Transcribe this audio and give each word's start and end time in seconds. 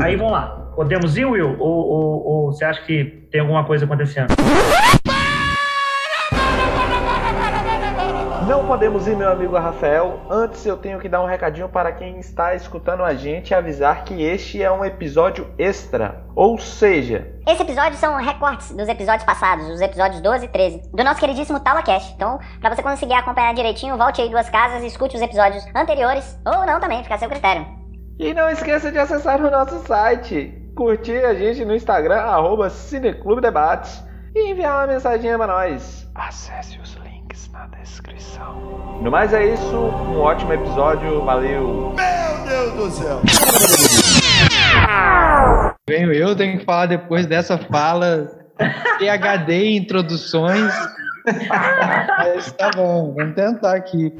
Aí 0.00 0.16
vamos 0.16 0.32
lá. 0.32 0.72
Podemos 0.74 1.16
ir, 1.16 1.26
Will? 1.26 1.56
Ou, 1.58 1.88
ou, 1.88 2.26
ou 2.26 2.52
você 2.52 2.64
acha 2.64 2.80
que 2.82 3.04
tem 3.30 3.40
alguma 3.40 3.64
coisa 3.64 3.84
acontecendo? 3.84 4.28
Não 8.48 8.66
podemos 8.66 9.06
ir, 9.06 9.14
meu 9.14 9.30
amigo 9.30 9.56
Rafael. 9.56 10.20
Antes 10.28 10.64
eu 10.64 10.76
tenho 10.76 10.98
que 10.98 11.08
dar 11.08 11.22
um 11.22 11.26
recadinho 11.26 11.68
para 11.68 11.92
quem 11.92 12.18
está 12.18 12.54
escutando 12.54 13.04
a 13.04 13.14
gente 13.14 13.50
e 13.50 13.54
avisar 13.54 14.02
que 14.04 14.22
este 14.22 14.62
é 14.62 14.72
um 14.72 14.84
episódio 14.84 15.46
extra. 15.58 16.24
Ou 16.34 16.58
seja, 16.58 17.30
Esse 17.46 17.62
episódio 17.62 17.98
são 17.98 18.16
recortes 18.16 18.72
dos 18.74 18.88
episódios 18.88 19.24
passados, 19.24 19.68
os 19.68 19.80
episódios 19.80 20.20
12 20.20 20.46
e 20.46 20.48
13, 20.48 20.82
do 20.92 21.04
nosso 21.04 21.20
queridíssimo 21.20 21.60
TalaCast. 21.60 22.14
Então, 22.14 22.38
pra 22.60 22.74
você 22.74 22.82
conseguir 22.82 23.14
acompanhar 23.14 23.54
direitinho, 23.54 23.96
volte 23.96 24.20
aí 24.22 24.30
duas 24.30 24.48
casas 24.48 24.82
e 24.82 24.86
escute 24.86 25.14
os 25.14 25.22
episódios 25.22 25.64
anteriores, 25.74 26.38
ou 26.44 26.66
não 26.66 26.80
também, 26.80 27.02
fica 27.02 27.14
a 27.16 27.18
seu 27.18 27.28
critério. 27.28 27.79
E 28.20 28.34
não 28.34 28.50
esqueça 28.50 28.92
de 28.92 28.98
acessar 28.98 29.42
o 29.42 29.50
nosso 29.50 29.78
site, 29.86 30.52
curtir 30.76 31.24
a 31.24 31.32
gente 31.32 31.64
no 31.64 31.74
Instagram, 31.74 32.16
arroba 32.16 32.68
Cineclube 32.68 33.40
Debates, 33.40 34.04
e 34.34 34.50
enviar 34.50 34.76
uma 34.76 34.92
mensagem 34.92 35.34
para 35.38 35.46
nós. 35.46 36.06
Acesse 36.14 36.78
os 36.80 36.98
links 37.02 37.50
na 37.50 37.66
descrição. 37.68 39.00
No 39.00 39.10
mais 39.10 39.32
é 39.32 39.54
isso, 39.54 39.74
um 39.74 40.20
ótimo 40.20 40.52
episódio, 40.52 41.24
valeu! 41.24 41.94
Venho 45.88 46.12
eu, 46.12 46.36
tenho 46.36 46.58
que 46.58 46.64
falar 46.66 46.86
depois 46.86 47.24
dessa 47.24 47.56
fala 47.56 48.30
PHD 48.98 49.52
em 49.54 49.76
introduções. 49.78 50.74
Mas 52.18 52.52
tá 52.52 52.70
bom, 52.76 53.14
vamos 53.16 53.34
tentar 53.34 53.76
aqui. 53.76 54.12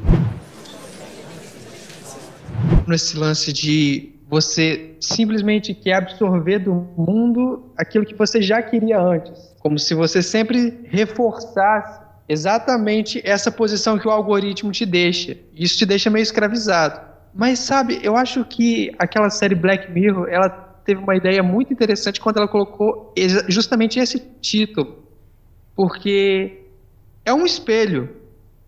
Nesse 2.90 3.16
lance 3.16 3.52
de 3.52 4.16
você 4.28 4.96
simplesmente 5.00 5.72
quer 5.72 5.94
absorver 5.94 6.58
do 6.58 6.74
mundo 6.74 7.72
aquilo 7.76 8.04
que 8.04 8.16
você 8.16 8.42
já 8.42 8.60
queria 8.60 9.00
antes. 9.00 9.54
Como 9.60 9.78
se 9.78 9.94
você 9.94 10.20
sempre 10.20 10.80
reforçasse 10.86 12.00
exatamente 12.28 13.20
essa 13.24 13.48
posição 13.50 13.96
que 13.96 14.08
o 14.08 14.10
algoritmo 14.10 14.72
te 14.72 14.84
deixa. 14.84 15.36
Isso 15.54 15.78
te 15.78 15.86
deixa 15.86 16.10
meio 16.10 16.24
escravizado. 16.24 17.00
Mas 17.32 17.60
sabe, 17.60 18.00
eu 18.02 18.16
acho 18.16 18.44
que 18.44 18.92
aquela 18.98 19.30
série 19.30 19.54
Black 19.54 19.88
Mirror, 19.92 20.26
ela 20.28 20.48
teve 20.84 21.00
uma 21.00 21.14
ideia 21.14 21.44
muito 21.44 21.72
interessante 21.72 22.20
quando 22.20 22.38
ela 22.38 22.48
colocou 22.48 23.14
justamente 23.48 24.00
esse 24.00 24.18
título. 24.40 25.04
Porque 25.76 26.64
é 27.24 27.32
um 27.32 27.46
espelho. 27.46 28.16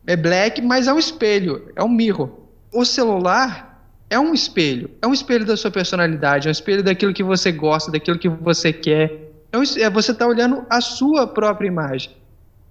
É 0.06 0.16
black, 0.16 0.62
mas 0.62 0.86
é 0.86 0.92
um 0.92 0.98
espelho, 0.98 1.72
é 1.74 1.82
um 1.82 1.88
mirror. 1.88 2.30
O 2.72 2.84
celular 2.84 3.71
é 4.08 4.18
um 4.18 4.34
espelho, 4.34 4.90
é 5.00 5.06
um 5.06 5.12
espelho 5.12 5.44
da 5.44 5.56
sua 5.56 5.70
personalidade, 5.70 6.46
é 6.46 6.50
um 6.50 6.52
espelho 6.52 6.82
daquilo 6.82 7.14
que 7.14 7.22
você 7.22 7.50
gosta, 7.50 7.90
daquilo 7.90 8.18
que 8.18 8.28
você 8.28 8.72
quer. 8.72 9.30
É 9.50 9.58
um 9.58 9.62
é 9.62 9.90
você 9.90 10.12
está 10.12 10.26
olhando 10.26 10.64
a 10.68 10.80
sua 10.80 11.26
própria 11.26 11.68
imagem. 11.68 12.10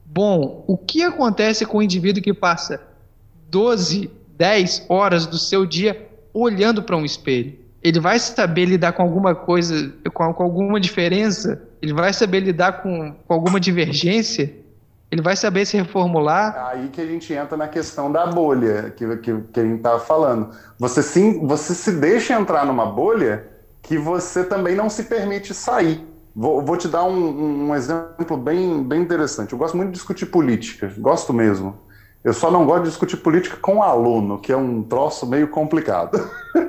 Bom, 0.06 0.64
o 0.68 0.78
que 0.78 1.04
acontece 1.04 1.66
com 1.66 1.78
o 1.78 1.82
indivíduo 1.82 2.22
que 2.22 2.34
passa 2.34 2.82
12, 3.50 4.10
10 4.38 4.86
horas 4.90 5.26
do 5.26 5.38
seu 5.38 5.66
dia 5.66 6.10
olhando 6.34 6.84
para 6.84 6.98
um 6.98 7.06
espelho? 7.06 7.58
Ele 7.84 8.00
vai 8.00 8.20
saber 8.20 8.66
lidar 8.66 8.94
com 8.94 9.02
alguma 9.02 9.34
coisa, 9.34 9.92
com, 10.14 10.34
com 10.34 10.44
alguma 10.44 10.80
diferença? 10.80 11.62
Ele 11.82 11.94
vai 11.94 12.14
saber 12.14 12.42
lidar 12.42 12.84
com, 12.84 13.16
com 13.26 13.34
alguma 13.34 13.60
divergência? 13.60 14.61
Ele 15.12 15.22
vai 15.22 15.36
saber 15.36 15.66
se 15.66 15.76
reformular? 15.76 16.70
Aí 16.70 16.88
que 16.88 17.02
a 17.02 17.06
gente 17.06 17.34
entra 17.34 17.58
na 17.58 17.68
questão 17.68 18.10
da 18.10 18.26
bolha 18.26 18.94
que, 18.96 19.06
que, 19.18 19.42
que 19.42 19.60
a 19.60 19.64
gente 19.64 19.78
estava 19.78 20.00
falando. 20.00 20.52
Você, 20.80 21.04
sim, 21.04 21.46
você 21.46 21.76
se 21.76 21.92
deixa 21.92 22.34
entrar 22.34 22.66
numa 22.66 22.86
bolha 22.86 23.46
que 23.82 23.98
você 23.98 24.42
também 24.42 24.74
não 24.74 24.90
se 24.90 25.04
permite 25.04 25.54
sair. 25.54 26.08
Vou, 26.34 26.62
vou 26.62 26.78
te 26.78 26.88
dar 26.88 27.04
um, 27.04 27.68
um 27.68 27.76
exemplo 27.76 28.38
bem, 28.38 28.82
bem 28.82 29.02
interessante. 29.02 29.52
Eu 29.52 29.60
gosto 29.60 29.76
muito 29.76 29.90
de 29.90 29.96
discutir 29.96 30.28
política, 30.28 30.90
gosto 30.98 31.34
mesmo. 31.34 31.78
Eu 32.24 32.34
só 32.34 32.50
não 32.50 32.66
gosto 32.66 32.84
de 32.84 32.90
discutir 32.90 33.18
política 33.18 33.58
com 33.58 33.84
aluno, 33.84 34.40
que 34.40 34.54
é 34.54 34.56
um 34.56 34.82
troço 34.82 35.28
meio 35.28 35.50
complicado. 35.50 36.18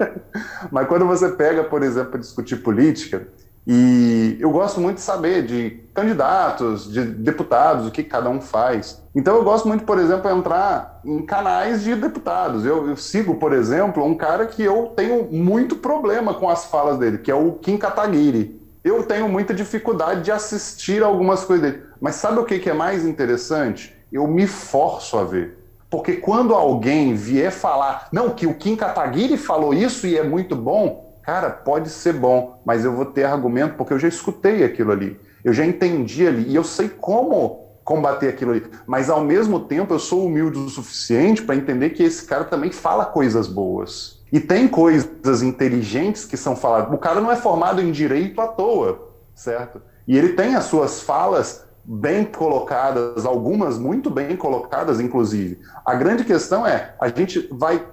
Mas 0.73 0.89
quando 0.89 1.07
você 1.07 1.29
pega, 1.29 1.63
por 1.63 1.83
exemplo, 1.83 2.19
discutir 2.19 2.57
política, 2.57 3.29
e 3.67 4.37
eu 4.41 4.51
gosto 4.51 4.81
muito 4.81 4.97
de 4.97 5.03
saber 5.03 5.45
de 5.45 5.83
candidatos, 5.95 6.91
de 6.91 7.05
deputados, 7.05 7.87
o 7.87 7.91
que 7.91 8.03
cada 8.03 8.29
um 8.29 8.41
faz. 8.41 9.01
Então 9.15 9.37
eu 9.37 9.45
gosto 9.45 9.69
muito, 9.69 9.85
por 9.85 9.99
exemplo, 9.99 10.31
entrar 10.31 11.01
em 11.05 11.25
canais 11.25 11.83
de 11.83 11.95
deputados. 11.95 12.65
Eu, 12.65 12.89
eu 12.89 12.97
sigo, 12.97 13.37
por 13.37 13.53
exemplo, 13.53 14.05
um 14.05 14.17
cara 14.17 14.47
que 14.47 14.63
eu 14.63 14.93
tenho 14.97 15.29
muito 15.31 15.77
problema 15.77 16.35
com 16.35 16.49
as 16.49 16.65
falas 16.65 16.99
dele, 16.99 17.19
que 17.19 17.31
é 17.31 17.35
o 17.35 17.53
Kim 17.53 17.77
Kataguiri. 17.77 18.61
Eu 18.83 19.05
tenho 19.05 19.29
muita 19.29 19.55
dificuldade 19.55 20.23
de 20.23 20.33
assistir 20.33 21.03
algumas 21.03 21.45
coisas 21.45 21.71
dele. 21.71 21.85
Mas 22.01 22.17
sabe 22.17 22.41
o 22.41 22.45
que 22.45 22.59
que 22.59 22.69
é 22.69 22.75
mais 22.75 23.05
interessante? 23.05 23.95
Eu 24.11 24.27
me 24.27 24.47
forço 24.47 25.17
a 25.17 25.25
ver. 25.25 25.59
Porque 25.89 26.15
quando 26.15 26.55
alguém 26.55 27.15
vier 27.15 27.53
falar, 27.53 28.09
não, 28.11 28.31
que 28.31 28.47
o 28.47 28.55
Kim 28.55 28.75
Kataguiri 28.75 29.37
falou 29.37 29.73
isso 29.73 30.07
e 30.07 30.17
é 30.17 30.25
muito 30.25 30.57
bom, 30.57 31.12
cara, 31.23 31.51
pode 31.51 31.89
ser 31.89 32.13
bom, 32.13 32.61
mas 32.65 32.85
eu 32.85 32.93
vou 32.93 33.05
ter 33.05 33.25
argumento 33.25 33.77
porque 33.77 33.93
eu 33.93 33.99
já 33.99 34.09
escutei 34.09 34.65
aquilo 34.65 34.93
ali, 34.93 35.19
eu 35.45 35.53
já 35.53 35.65
entendi 35.65 36.27
ali 36.27 36.49
e 36.49 36.55
eu 36.55 36.65
sei 36.65 36.89
como 36.89 37.63
combater 37.85 38.29
aquilo 38.29 38.53
ali. 38.53 38.65
Mas 38.87 39.11
ao 39.11 39.23
mesmo 39.23 39.61
tempo 39.61 39.95
eu 39.95 39.99
sou 39.99 40.27
humilde 40.27 40.59
o 40.59 40.69
suficiente 40.69 41.43
para 41.43 41.57
entender 41.57 41.91
que 41.91 42.03
esse 42.03 42.25
cara 42.25 42.45
também 42.45 42.71
fala 42.71 43.05
coisas 43.05 43.47
boas. 43.47 44.23
E 44.33 44.41
tem 44.41 44.67
coisas 44.67 45.43
inteligentes 45.43 46.25
que 46.25 46.37
são 46.37 46.57
faladas. 46.57 46.93
O 46.93 46.99
cara 46.99 47.21
não 47.21 47.31
é 47.31 47.37
formado 47.37 47.83
em 47.83 47.93
direito 47.93 48.41
à 48.41 48.49
toa, 48.49 49.11
certo? 49.35 49.83
E 50.07 50.17
ele 50.17 50.31
tem 50.31 50.55
as 50.55 50.65
suas 50.65 51.03
falas 51.03 51.65
bem 51.85 52.25
colocadas, 52.25 53.27
algumas 53.27 53.77
muito 53.77 54.09
bem 54.09 54.37
colocadas, 54.37 55.01
inclusive. 55.01 55.61
A 55.85 55.95
grande 55.95 56.25
questão 56.25 56.67
é: 56.67 56.95
a 57.01 57.09
gente 57.09 57.49
vai, 57.53 57.85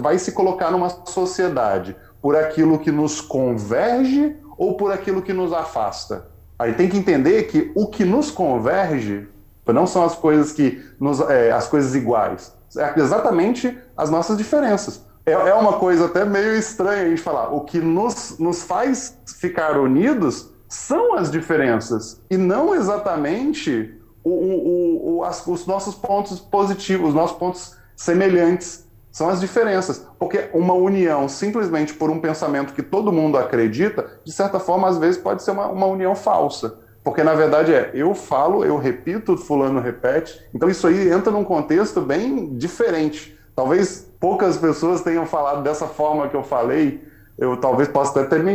vai 0.00 0.18
se 0.18 0.32
colocar 0.32 0.70
numa 0.70 0.90
sociedade 1.06 1.96
por 2.20 2.36
aquilo 2.36 2.78
que 2.78 2.90
nos 2.90 3.20
converge 3.20 4.36
ou 4.56 4.76
por 4.76 4.92
aquilo 4.92 5.22
que 5.22 5.32
nos 5.32 5.52
afasta? 5.52 6.28
Aí 6.58 6.74
tem 6.74 6.88
que 6.88 6.96
entender 6.96 7.44
que 7.44 7.72
o 7.74 7.86
que 7.86 8.04
nos 8.04 8.30
converge 8.30 9.28
não 9.66 9.86
são 9.86 10.04
as 10.04 10.14
coisas 10.14 10.52
que 10.52 10.82
nos, 10.98 11.20
é, 11.20 11.52
as 11.52 11.68
coisas 11.68 11.94
iguais, 11.94 12.52
é 12.76 12.98
exatamente 12.98 13.76
as 13.96 14.10
nossas 14.10 14.36
diferenças. 14.36 15.04
É, 15.26 15.32
é 15.32 15.54
uma 15.54 15.74
coisa 15.74 16.06
até 16.06 16.24
meio 16.24 16.56
estranha 16.56 17.02
a 17.02 17.08
gente 17.08 17.20
falar. 17.20 17.54
O 17.54 17.60
que 17.60 17.78
nos, 17.78 18.38
nos 18.38 18.62
faz 18.62 19.16
ficar 19.38 19.78
unidos 19.78 20.50
são 20.68 21.14
as 21.14 21.30
diferenças 21.30 22.20
e 22.30 22.36
não 22.36 22.74
exatamente 22.74 23.94
o, 24.22 24.30
o, 24.30 25.16
o, 25.16 25.24
as, 25.24 25.46
os 25.46 25.66
nossos 25.66 25.94
pontos 25.94 26.38
positivos, 26.40 27.10
os 27.10 27.14
nossos 27.14 27.36
pontos 27.36 27.76
semelhantes. 27.96 28.88
São 29.10 29.28
as 29.28 29.40
diferenças. 29.40 30.06
Porque 30.18 30.48
uma 30.52 30.74
união 30.74 31.28
simplesmente 31.28 31.94
por 31.94 32.10
um 32.10 32.20
pensamento 32.20 32.72
que 32.72 32.82
todo 32.82 33.12
mundo 33.12 33.36
acredita, 33.36 34.20
de 34.24 34.32
certa 34.32 34.60
forma, 34.60 34.88
às 34.88 34.98
vezes 34.98 35.20
pode 35.20 35.42
ser 35.42 35.50
uma, 35.50 35.66
uma 35.68 35.86
união 35.86 36.14
falsa. 36.14 36.78
Porque 37.02 37.22
na 37.22 37.34
verdade 37.34 37.72
é 37.72 37.90
eu 37.94 38.14
falo, 38.14 38.64
eu 38.64 38.76
repito, 38.76 39.36
fulano 39.36 39.80
repete. 39.80 40.40
Então 40.54 40.68
isso 40.68 40.86
aí 40.86 41.10
entra 41.10 41.32
num 41.32 41.44
contexto 41.44 42.00
bem 42.00 42.56
diferente. 42.56 43.38
Talvez 43.56 44.10
poucas 44.20 44.56
pessoas 44.56 45.00
tenham 45.00 45.26
falado 45.26 45.62
dessa 45.62 45.86
forma 45.86 46.28
que 46.28 46.36
eu 46.36 46.42
falei. 46.42 47.02
Eu 47.38 47.56
talvez 47.56 47.88
possa 47.88 48.20
até 48.20 48.36
ter 48.36 48.44
me 48.44 48.52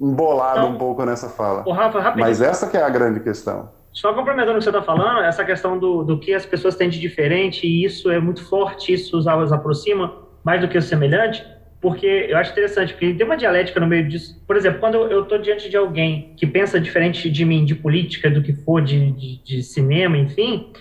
embolado 0.00 0.60
Não. 0.60 0.74
um 0.74 0.78
pouco 0.78 1.04
nessa 1.04 1.28
fala. 1.28 1.64
Rafa. 2.00 2.14
Mas 2.16 2.40
essa 2.40 2.68
que 2.68 2.76
é 2.76 2.82
a 2.82 2.88
grande 2.88 3.18
questão. 3.18 3.70
Só 3.92 4.14
complementando 4.14 4.54
o 4.54 4.58
que 4.58 4.64
você 4.64 4.70
está 4.70 4.82
falando, 4.82 5.22
essa 5.22 5.44
questão 5.44 5.78
do, 5.78 6.02
do 6.02 6.18
que 6.18 6.32
as 6.32 6.46
pessoas 6.46 6.74
têm 6.76 6.88
de 6.88 6.98
diferente, 6.98 7.66
e 7.66 7.84
isso 7.84 8.10
é 8.10 8.18
muito 8.18 8.42
forte, 8.44 8.92
isso 8.92 9.16
os 9.18 9.26
aulas 9.26 9.52
aproxima 9.52 10.14
mais 10.42 10.60
do 10.60 10.68
que 10.68 10.78
o 10.78 10.82
semelhante, 10.82 11.44
porque 11.80 12.06
eu 12.28 12.38
acho 12.38 12.52
interessante, 12.52 12.92
porque 12.92 13.12
tem 13.12 13.26
uma 13.26 13.36
dialética 13.36 13.78
no 13.80 13.86
meio 13.86 14.08
disso. 14.08 14.42
Por 14.46 14.56
exemplo, 14.56 14.80
quando 14.80 14.96
eu 14.96 15.24
estou 15.24 15.38
diante 15.38 15.68
de 15.68 15.76
alguém 15.76 16.32
que 16.36 16.46
pensa 16.46 16.80
diferente 16.80 17.28
de 17.28 17.44
mim, 17.44 17.64
de 17.64 17.74
política, 17.74 18.30
do 18.30 18.40
que 18.40 18.52
for, 18.52 18.80
de, 18.80 19.12
de, 19.12 19.42
de 19.42 19.62
cinema, 19.62 20.16
enfim, 20.16 20.72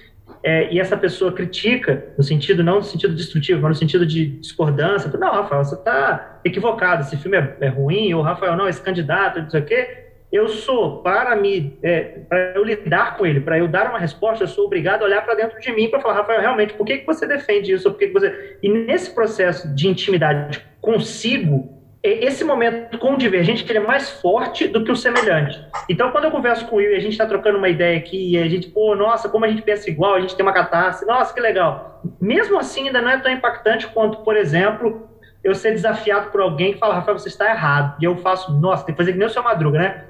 é, 0.43 0.73
e 0.73 0.79
essa 0.79 0.97
pessoa 0.97 1.31
critica, 1.31 2.13
no 2.17 2.23
sentido, 2.23 2.63
não 2.63 2.77
no 2.77 2.83
sentido 2.83 3.15
destrutivo, 3.15 3.61
mas 3.61 3.71
no 3.71 3.75
sentido 3.75 4.05
de 4.05 4.27
discordância, 4.39 5.11
não, 5.17 5.31
Rafael, 5.31 5.63
você 5.63 5.75
está 5.75 6.39
equivocado, 6.43 7.01
esse 7.01 7.17
filme 7.17 7.37
é, 7.37 7.57
é, 7.61 7.67
ruim, 7.67 8.13
ou 8.13 8.21
Rafael, 8.21 8.55
não, 8.55 8.67
esse 8.67 8.81
candidato, 8.81 9.41
não 9.41 9.49
sei 9.49 9.61
o 9.61 9.65
quê, 9.65 10.00
eu 10.31 10.47
sou, 10.47 11.01
para 11.01 11.35
me, 11.35 11.77
é, 11.83 12.19
para 12.29 12.53
eu 12.55 12.63
lidar 12.63 13.17
com 13.17 13.25
ele, 13.25 13.41
para 13.41 13.57
eu 13.57 13.67
dar 13.67 13.89
uma 13.89 13.99
resposta, 13.99 14.43
eu 14.43 14.47
sou 14.47 14.65
obrigado 14.65 15.01
a 15.01 15.05
olhar 15.05 15.25
para 15.25 15.35
dentro 15.35 15.59
de 15.59 15.71
mim 15.73 15.89
para 15.89 15.99
falar, 15.99 16.13
Rafael, 16.15 16.39
realmente, 16.39 16.73
por 16.73 16.85
que, 16.85 16.99
que 16.99 17.05
você 17.05 17.27
defende 17.27 17.73
isso? 17.73 17.91
Por 17.91 17.99
que, 17.99 18.07
que 18.07 18.13
você... 18.13 18.57
E 18.63 18.69
nesse 18.69 19.13
processo 19.13 19.73
de 19.75 19.89
intimidade 19.89 20.65
consigo, 20.79 21.81
esse 22.03 22.43
momento 22.43 22.97
com 22.97 23.13
o 23.13 23.17
divergente 23.17 23.63
ele 23.69 23.77
é 23.77 23.81
mais 23.81 24.09
forte 24.09 24.67
do 24.67 24.83
que 24.83 24.91
o 24.91 24.95
semelhante. 24.95 25.63
Então, 25.87 26.11
quando 26.11 26.23
eu 26.23 26.31
converso 26.31 26.65
com 26.65 26.77
o 26.77 26.79
Will 26.79 26.93
e 26.93 26.95
a 26.95 26.99
gente 26.99 27.11
está 27.11 27.27
trocando 27.27 27.57
uma 27.57 27.69
ideia 27.69 27.97
aqui, 27.97 28.31
e 28.31 28.37
a 28.37 28.47
gente, 28.47 28.69
pô, 28.69 28.95
nossa, 28.95 29.29
como 29.29 29.45
a 29.45 29.47
gente 29.47 29.61
pensa 29.61 29.89
igual, 29.89 30.15
a 30.15 30.21
gente 30.21 30.35
tem 30.35 30.43
uma 30.43 30.53
catástrofe, 30.53 31.05
nossa, 31.05 31.33
que 31.33 31.39
legal. 31.39 32.01
Mesmo 32.19 32.57
assim, 32.57 32.87
ainda 32.87 33.01
não 33.01 33.09
é 33.09 33.17
tão 33.19 33.31
impactante 33.31 33.85
quanto, 33.87 34.19
por 34.19 34.35
exemplo, 34.35 35.09
eu 35.43 35.53
ser 35.53 35.71
desafiado 35.71 36.31
por 36.31 36.41
alguém 36.41 36.73
que 36.73 36.79
fala, 36.79 36.95
Rafael, 36.95 37.19
você 37.19 37.29
está 37.29 37.49
errado. 37.49 37.97
E 38.01 38.05
eu 38.05 38.15
faço, 38.17 38.51
nossa, 38.53 38.85
tem 38.85 38.95
que 38.95 38.97
fazer 38.97 39.11
que 39.11 39.19
nem 39.19 39.27
o 39.27 39.31
seu 39.31 39.43
Madruga, 39.43 39.77
né? 39.77 40.05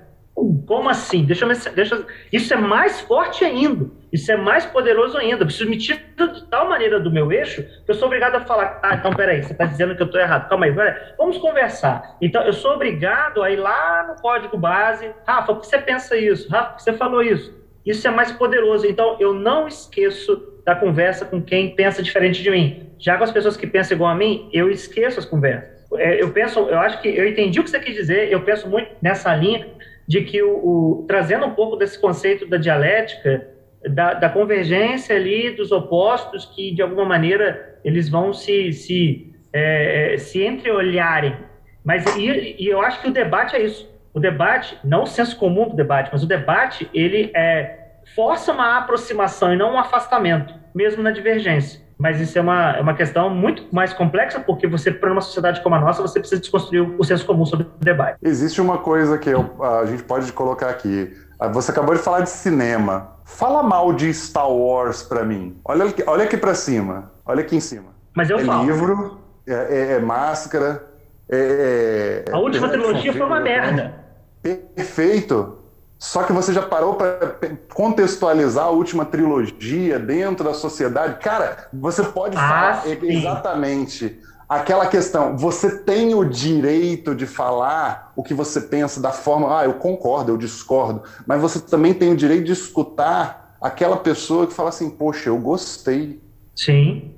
Como 0.66 0.90
assim? 0.90 1.24
Deixa 1.24 1.46
eu, 1.46 1.74
deixa, 1.74 2.06
isso 2.32 2.54
é 2.54 2.58
mais 2.58 3.02
forte 3.02 3.46
ainda. 3.46 3.90
Isso 4.12 4.32
é 4.32 4.36
mais 4.36 4.66
poderoso 4.66 5.18
ainda. 5.18 5.46
Isso 5.46 5.70
me 5.70 5.78
tira 5.78 6.00
de 6.18 6.46
tal 6.50 6.68
maneira 6.68 7.00
do 7.00 7.12
meu 7.12 7.32
eixo 7.32 7.64
que 7.64 7.92
eu 7.92 7.96
sou 7.96 8.08
obrigado 8.08 8.36
a 8.36 8.42
falar: 8.42 8.80
ah, 8.84 8.96
então 8.96 9.14
peraí, 9.14 9.44
você 9.44 9.52
está 9.52 9.66
dizendo 9.66 9.96
que 9.96 10.02
eu 10.02 10.08
estou 10.08 10.20
errado. 10.20 10.50
Calma 10.50 10.66
aí, 10.66 10.74
peraí. 10.74 10.96
vamos 11.18 11.38
conversar. 11.38 12.18
Então, 12.22 12.44
eu 12.44 12.54
sou 12.54 12.74
obrigado 12.74 13.44
a 13.44 13.52
ir 13.52 13.58
lá 13.58 14.08
no 14.08 14.22
código 14.22 14.58
base. 14.58 15.12
Rafa, 15.28 15.54
por 15.54 15.62
que 15.62 15.68
você 15.68 15.78
pensa 15.78 16.18
isso? 16.18 16.50
Rafa, 16.50 16.70
por 16.72 16.78
que 16.78 16.84
você 16.84 16.94
falou 16.94 17.22
isso? 17.22 17.54
Isso 17.86 18.08
é 18.08 18.12
mais 18.12 18.32
poderoso. 18.32 18.86
Então, 18.88 19.18
eu 19.20 19.34
não 19.34 19.68
esqueço 19.68 20.62
da 20.66 20.76
conversa 20.76 21.26
com 21.26 21.42
quem 21.42 21.76
pensa 21.76 22.02
diferente 22.02 22.42
de 22.42 22.52
mim. 22.52 22.92
Já 23.00 23.18
com 23.18 23.24
as 23.24 23.32
pessoas 23.32 23.58
que 23.58 23.66
pensam 23.66 23.96
igual 23.96 24.12
a 24.12 24.16
mim, 24.16 24.50
eu 24.54 24.70
esqueço 24.70 25.20
as 25.20 25.26
conversas. 25.26 25.82
É, 25.98 26.22
eu 26.22 26.32
penso, 26.32 26.60
eu 26.60 26.80
acho 26.80 27.02
que 27.02 27.10
eu 27.10 27.28
entendi 27.28 27.60
o 27.60 27.64
que 27.64 27.70
você 27.70 27.80
quis 27.80 27.96
dizer, 27.96 28.32
eu 28.32 28.42
penso 28.44 28.70
muito 28.70 28.92
nessa 29.02 29.36
linha 29.36 29.68
de 30.12 30.24
que 30.24 30.44
o, 30.44 30.58
o 30.58 31.06
trazendo 31.08 31.46
um 31.46 31.52
pouco 31.52 31.78
desse 31.78 31.98
conceito 31.98 32.46
da 32.46 32.58
dialética, 32.58 33.48
da, 33.82 34.14
da, 34.14 34.28
convergência 34.28 35.16
ali 35.16 35.52
dos 35.52 35.72
opostos 35.72 36.44
que 36.44 36.76
de 36.76 36.82
alguma 36.82 37.06
maneira 37.06 37.80
eles 37.82 38.10
vão 38.10 38.34
se 38.34 38.74
se, 38.74 39.34
é, 39.54 40.18
se 40.18 40.44
entreolharem. 40.44 41.34
Mas 41.82 42.06
e, 42.18 42.58
e, 42.60 42.68
eu 42.68 42.82
acho 42.82 43.02
que 43.02 43.08
o 43.08 43.14
debate 43.14 43.56
é 43.56 43.64
isso. 43.64 43.90
O 44.14 44.20
debate, 44.20 44.78
não 44.84 45.04
o 45.04 45.08
senso 45.08 45.38
comum 45.38 45.70
do 45.70 45.78
debate, 45.78 46.10
mas 46.12 46.22
o 46.24 46.28
debate 46.28 46.90
ele 46.94 47.32
é 47.34 47.78
força 48.14 48.52
uma 48.52 48.80
aproximação 48.80 49.54
e 49.54 49.56
não 49.56 49.76
um 49.76 49.80
afastamento, 49.80 50.54
mesmo 50.76 51.02
na 51.02 51.12
divergência 51.12 51.81
mas 52.02 52.20
isso 52.20 52.36
é 52.36 52.42
uma, 52.42 52.72
é 52.72 52.82
uma 52.82 52.96
questão 52.96 53.30
muito 53.30 53.64
mais 53.72 53.94
complexa, 53.94 54.40
porque 54.40 54.66
você, 54.66 54.90
para 54.90 55.12
uma 55.12 55.22
sociedade 55.22 55.62
como 55.62 55.76
a 55.76 55.80
nossa, 55.80 56.02
você 56.02 56.20
precisa 56.20 56.42
desconstruir 56.42 56.82
o 56.82 57.04
senso 57.04 57.24
comum 57.28 57.46
sobre 57.46 57.68
o 57.68 57.70
debate. 57.80 58.18
Existe 58.24 58.60
uma 58.60 58.80
coisa 58.80 59.20
que 59.20 59.30
eu, 59.30 59.64
a 59.64 59.86
gente 59.86 60.02
pode 60.02 60.34
colocar 60.34 60.70
aqui. 60.70 61.16
Ah, 61.40 61.48
você 61.48 61.70
acabou 61.70 61.94
de 61.94 62.02
falar 62.02 62.22
de 62.22 62.32
cinema. 62.32 63.12
Fala 63.24 63.62
mal 63.62 63.94
de 63.94 64.12
Star 64.16 64.50
Wars 64.50 65.04
para 65.04 65.24
mim. 65.24 65.56
Olha, 65.64 65.86
aqui, 65.86 66.04
olha 66.08 66.24
aqui 66.24 66.38
para 66.38 66.56
cima. 66.56 67.12
Olha 67.24 67.42
aqui 67.42 67.56
em 67.56 67.60
cima. 67.60 67.90
Mas 68.16 68.32
eu 68.32 68.40
é 68.40 68.46
falo. 68.46 68.66
livro, 68.66 69.20
é, 69.46 69.54
é, 69.54 69.92
é 69.94 70.00
máscara. 70.00 70.84
É, 71.30 72.26
a 72.32 72.40
última 72.40 72.68
trilogia 72.68 73.14
foi 73.14 73.22
uma 73.22 73.40
merda. 73.40 73.94
Perfeito. 74.42 75.60
Só 76.02 76.24
que 76.24 76.34
você 76.34 76.52
já 76.52 76.64
parou 76.64 76.96
para 76.96 77.38
contextualizar 77.72 78.66
a 78.66 78.70
última 78.72 79.06
trilogia 79.06 80.00
dentro 80.00 80.44
da 80.44 80.52
sociedade? 80.52 81.20
Cara, 81.20 81.68
você 81.72 82.02
pode 82.02 82.36
ah, 82.36 82.40
falar 82.40 82.82
sim. 82.82 82.98
exatamente 83.04 84.20
aquela 84.50 84.88
questão. 84.88 85.38
Você 85.38 85.78
tem 85.84 86.16
o 86.16 86.26
direito 86.26 87.14
de 87.14 87.28
falar 87.28 88.14
o 88.16 88.24
que 88.24 88.34
você 88.34 88.62
pensa 88.62 89.00
da 89.00 89.12
forma. 89.12 89.60
Ah, 89.60 89.66
eu 89.66 89.76
concordo, 89.76 90.32
eu 90.32 90.38
discordo. 90.38 91.04
Mas 91.28 91.40
você 91.40 91.60
também 91.60 91.94
tem 91.94 92.12
o 92.12 92.18
direito 92.18 92.46
de 92.46 92.54
escutar 92.54 93.56
aquela 93.62 93.98
pessoa 93.98 94.48
que 94.48 94.54
fala 94.54 94.70
assim: 94.70 94.90
Poxa, 94.90 95.30
eu 95.30 95.38
gostei. 95.38 96.20
Sim. 96.56 97.14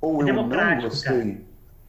Ou 0.00 0.24
é 0.24 0.30
eu 0.30 0.34
não 0.34 0.48
gostei. 0.80 1.32
Cara. 1.32 1.36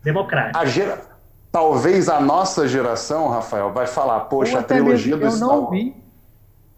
Democrático. 0.03 0.57
A 0.57 0.65
gera... 0.65 1.11
Talvez 1.51 2.09
a 2.09 2.19
nossa 2.19 2.67
geração, 2.67 3.27
Rafael, 3.27 3.71
vai 3.71 3.85
falar: 3.85 4.21
Poxa, 4.21 4.57
a 4.57 4.63
trilogia 4.63 5.15
do 5.15 5.29
Star 5.29 5.49
Wars. 5.49 5.71
Não 5.71 6.00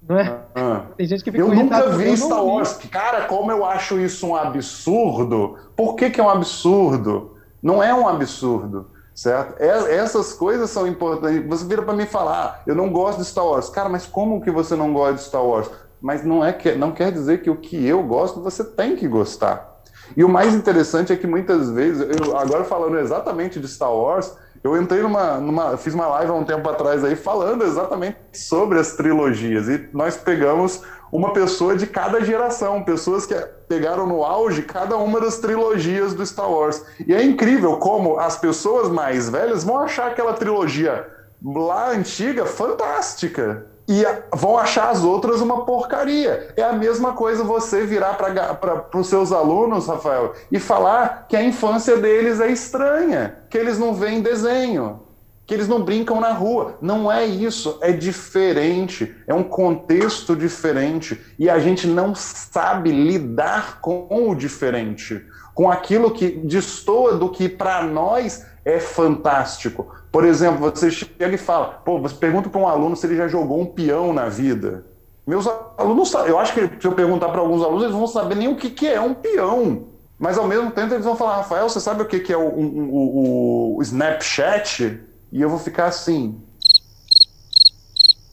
é? 0.09 0.37
Ah. 0.55 0.85
Tem 0.97 1.05
gente 1.07 1.23
que 1.23 1.31
fica 1.31 1.43
Eu 1.43 1.53
nunca 1.53 1.89
vi 1.89 2.17
Star 2.17 2.43
Wars. 2.43 2.77
Vi. 2.81 2.87
Cara, 2.89 3.25
como 3.25 3.51
eu 3.51 3.65
acho 3.65 3.99
isso 3.99 4.27
um 4.27 4.35
absurdo. 4.35 5.57
Por 5.75 5.95
que, 5.95 6.09
que 6.09 6.19
é 6.19 6.23
um 6.23 6.29
absurdo? 6.29 7.37
Não 7.61 7.81
é 7.81 7.93
um 7.93 8.07
absurdo, 8.07 8.87
certo? 9.15 9.61
É, 9.61 9.95
essas 9.95 10.33
coisas 10.33 10.69
são 10.69 10.85
importantes. 10.85 11.47
Você 11.47 11.65
vira 11.65 11.81
para 11.81 11.93
mim 11.93 12.05
falar, 12.05 12.43
ah, 12.43 12.61
eu 12.67 12.75
não 12.75 12.89
gosto 12.89 13.19
de 13.19 13.25
Star 13.25 13.45
Wars. 13.45 13.69
Cara, 13.69 13.87
mas 13.87 14.05
como 14.05 14.41
que 14.41 14.51
você 14.51 14.75
não 14.75 14.91
gosta 14.91 15.15
de 15.15 15.21
Star 15.21 15.45
Wars? 15.45 15.69
Mas 16.01 16.25
não, 16.25 16.43
é 16.43 16.51
que, 16.51 16.73
não 16.73 16.91
quer 16.91 17.11
dizer 17.13 17.41
que 17.41 17.49
o 17.49 17.55
que 17.55 17.87
eu 17.87 18.03
gosto, 18.03 18.41
você 18.41 18.63
tem 18.63 18.97
que 18.97 19.07
gostar. 19.07 19.79
E 20.17 20.23
o 20.23 20.29
mais 20.29 20.53
interessante 20.53 21.13
é 21.13 21.15
que 21.15 21.25
muitas 21.25 21.69
vezes, 21.71 22.05
eu, 22.19 22.37
agora 22.37 22.65
falando 22.65 22.99
exatamente 22.99 23.57
de 23.59 23.67
Star 23.69 23.93
Wars, 23.93 24.35
eu 24.63 24.81
entrei 24.81 25.01
numa, 25.01 25.39
numa. 25.39 25.77
Fiz 25.77 25.93
uma 25.93 26.07
live 26.07 26.31
há 26.31 26.35
um 26.35 26.45
tempo 26.45 26.69
atrás 26.69 27.03
aí 27.03 27.15
falando 27.15 27.63
exatamente 27.63 28.17
sobre 28.31 28.79
as 28.79 28.93
trilogias. 28.93 29.67
E 29.67 29.89
nós 29.91 30.15
pegamos 30.15 30.81
uma 31.11 31.33
pessoa 31.33 31.75
de 31.75 31.85
cada 31.85 32.23
geração, 32.23 32.81
pessoas 32.83 33.25
que 33.25 33.35
pegaram 33.67 34.07
no 34.07 34.23
auge 34.23 34.61
cada 34.63 34.97
uma 34.97 35.19
das 35.19 35.37
trilogias 35.37 36.13
do 36.13 36.25
Star 36.25 36.49
Wars. 36.49 36.83
E 37.05 37.13
é 37.13 37.23
incrível 37.23 37.77
como 37.77 38.17
as 38.17 38.37
pessoas 38.37 38.89
mais 38.89 39.29
velhas 39.29 39.63
vão 39.63 39.79
achar 39.79 40.07
aquela 40.07 40.33
trilogia 40.33 41.07
lá 41.43 41.89
antiga 41.89 42.45
fantástica 42.45 43.67
e 43.87 44.03
vão 44.33 44.57
achar 44.57 44.89
as 44.89 45.03
outras 45.03 45.41
uma 45.41 45.65
porcaria. 45.65 46.53
É 46.55 46.63
a 46.63 46.73
mesma 46.73 47.13
coisa 47.13 47.43
você 47.43 47.85
virar 47.85 48.13
para 48.15 48.87
os 48.97 49.07
seus 49.07 49.31
alunos, 49.31 49.87
Rafael, 49.87 50.33
e 50.51 50.59
falar 50.59 51.25
que 51.27 51.35
a 51.35 51.43
infância 51.43 51.97
deles 51.97 52.39
é 52.39 52.51
estranha, 52.51 53.37
que 53.49 53.57
eles 53.57 53.77
não 53.77 53.93
veem 53.93 54.21
desenho, 54.21 55.01
que 55.45 55.53
eles 55.53 55.67
não 55.67 55.83
brincam 55.83 56.19
na 56.19 56.31
rua. 56.31 56.77
Não 56.81 57.11
é 57.11 57.25
isso, 57.25 57.77
é 57.81 57.91
diferente, 57.91 59.13
é 59.27 59.33
um 59.33 59.43
contexto 59.43 60.35
diferente 60.35 61.19
e 61.37 61.49
a 61.49 61.59
gente 61.59 61.85
não 61.85 62.15
sabe 62.15 62.91
lidar 62.91 63.81
com 63.81 64.07
o 64.09 64.33
diferente, 64.33 65.25
com 65.53 65.69
aquilo 65.69 66.11
que 66.11 66.29
destoa 66.29 67.15
do 67.15 67.29
que 67.29 67.47
para 67.47 67.83
nós 67.83 68.45
é 68.65 68.79
fantástico. 68.79 69.87
Por 70.11 70.25
exemplo, 70.25 70.59
você 70.59 70.89
chega 70.89 71.35
e 71.35 71.37
fala, 71.37 71.81
pô, 71.83 71.99
você 71.99 72.15
pergunta 72.15 72.49
para 72.49 72.61
um 72.61 72.67
aluno 72.67 72.95
se 72.95 73.05
ele 73.05 73.15
já 73.15 73.27
jogou 73.27 73.59
um 73.59 73.65
peão 73.65 74.13
na 74.13 74.29
vida. 74.29 74.85
Meus 75.25 75.47
alunos, 75.77 76.13
eu 76.13 76.37
acho 76.37 76.53
que 76.53 76.69
se 76.79 76.85
eu 76.85 76.91
perguntar 76.93 77.29
para 77.29 77.39
alguns 77.39 77.63
alunos, 77.63 77.83
eles 77.83 77.95
vão 77.95 78.07
saber 78.07 78.35
nem 78.35 78.47
o 78.47 78.55
que, 78.55 78.69
que 78.69 78.87
é 78.87 78.99
um 78.99 79.13
peão. 79.13 79.87
Mas 80.19 80.37
ao 80.37 80.47
mesmo 80.47 80.71
tempo 80.71 80.93
eles 80.93 81.05
vão 81.05 81.15
falar, 81.15 81.37
Rafael, 81.37 81.67
você 81.67 81.79
sabe 81.79 82.01
o 82.01 82.05
que, 82.05 82.19
que 82.19 82.31
é 82.31 82.37
o, 82.37 82.47
o, 82.47 83.75
o, 83.75 83.77
o 83.77 83.81
Snapchat? 83.81 85.01
E 85.31 85.41
eu 85.41 85.49
vou 85.49 85.59
ficar 85.59 85.85
assim, 85.85 86.41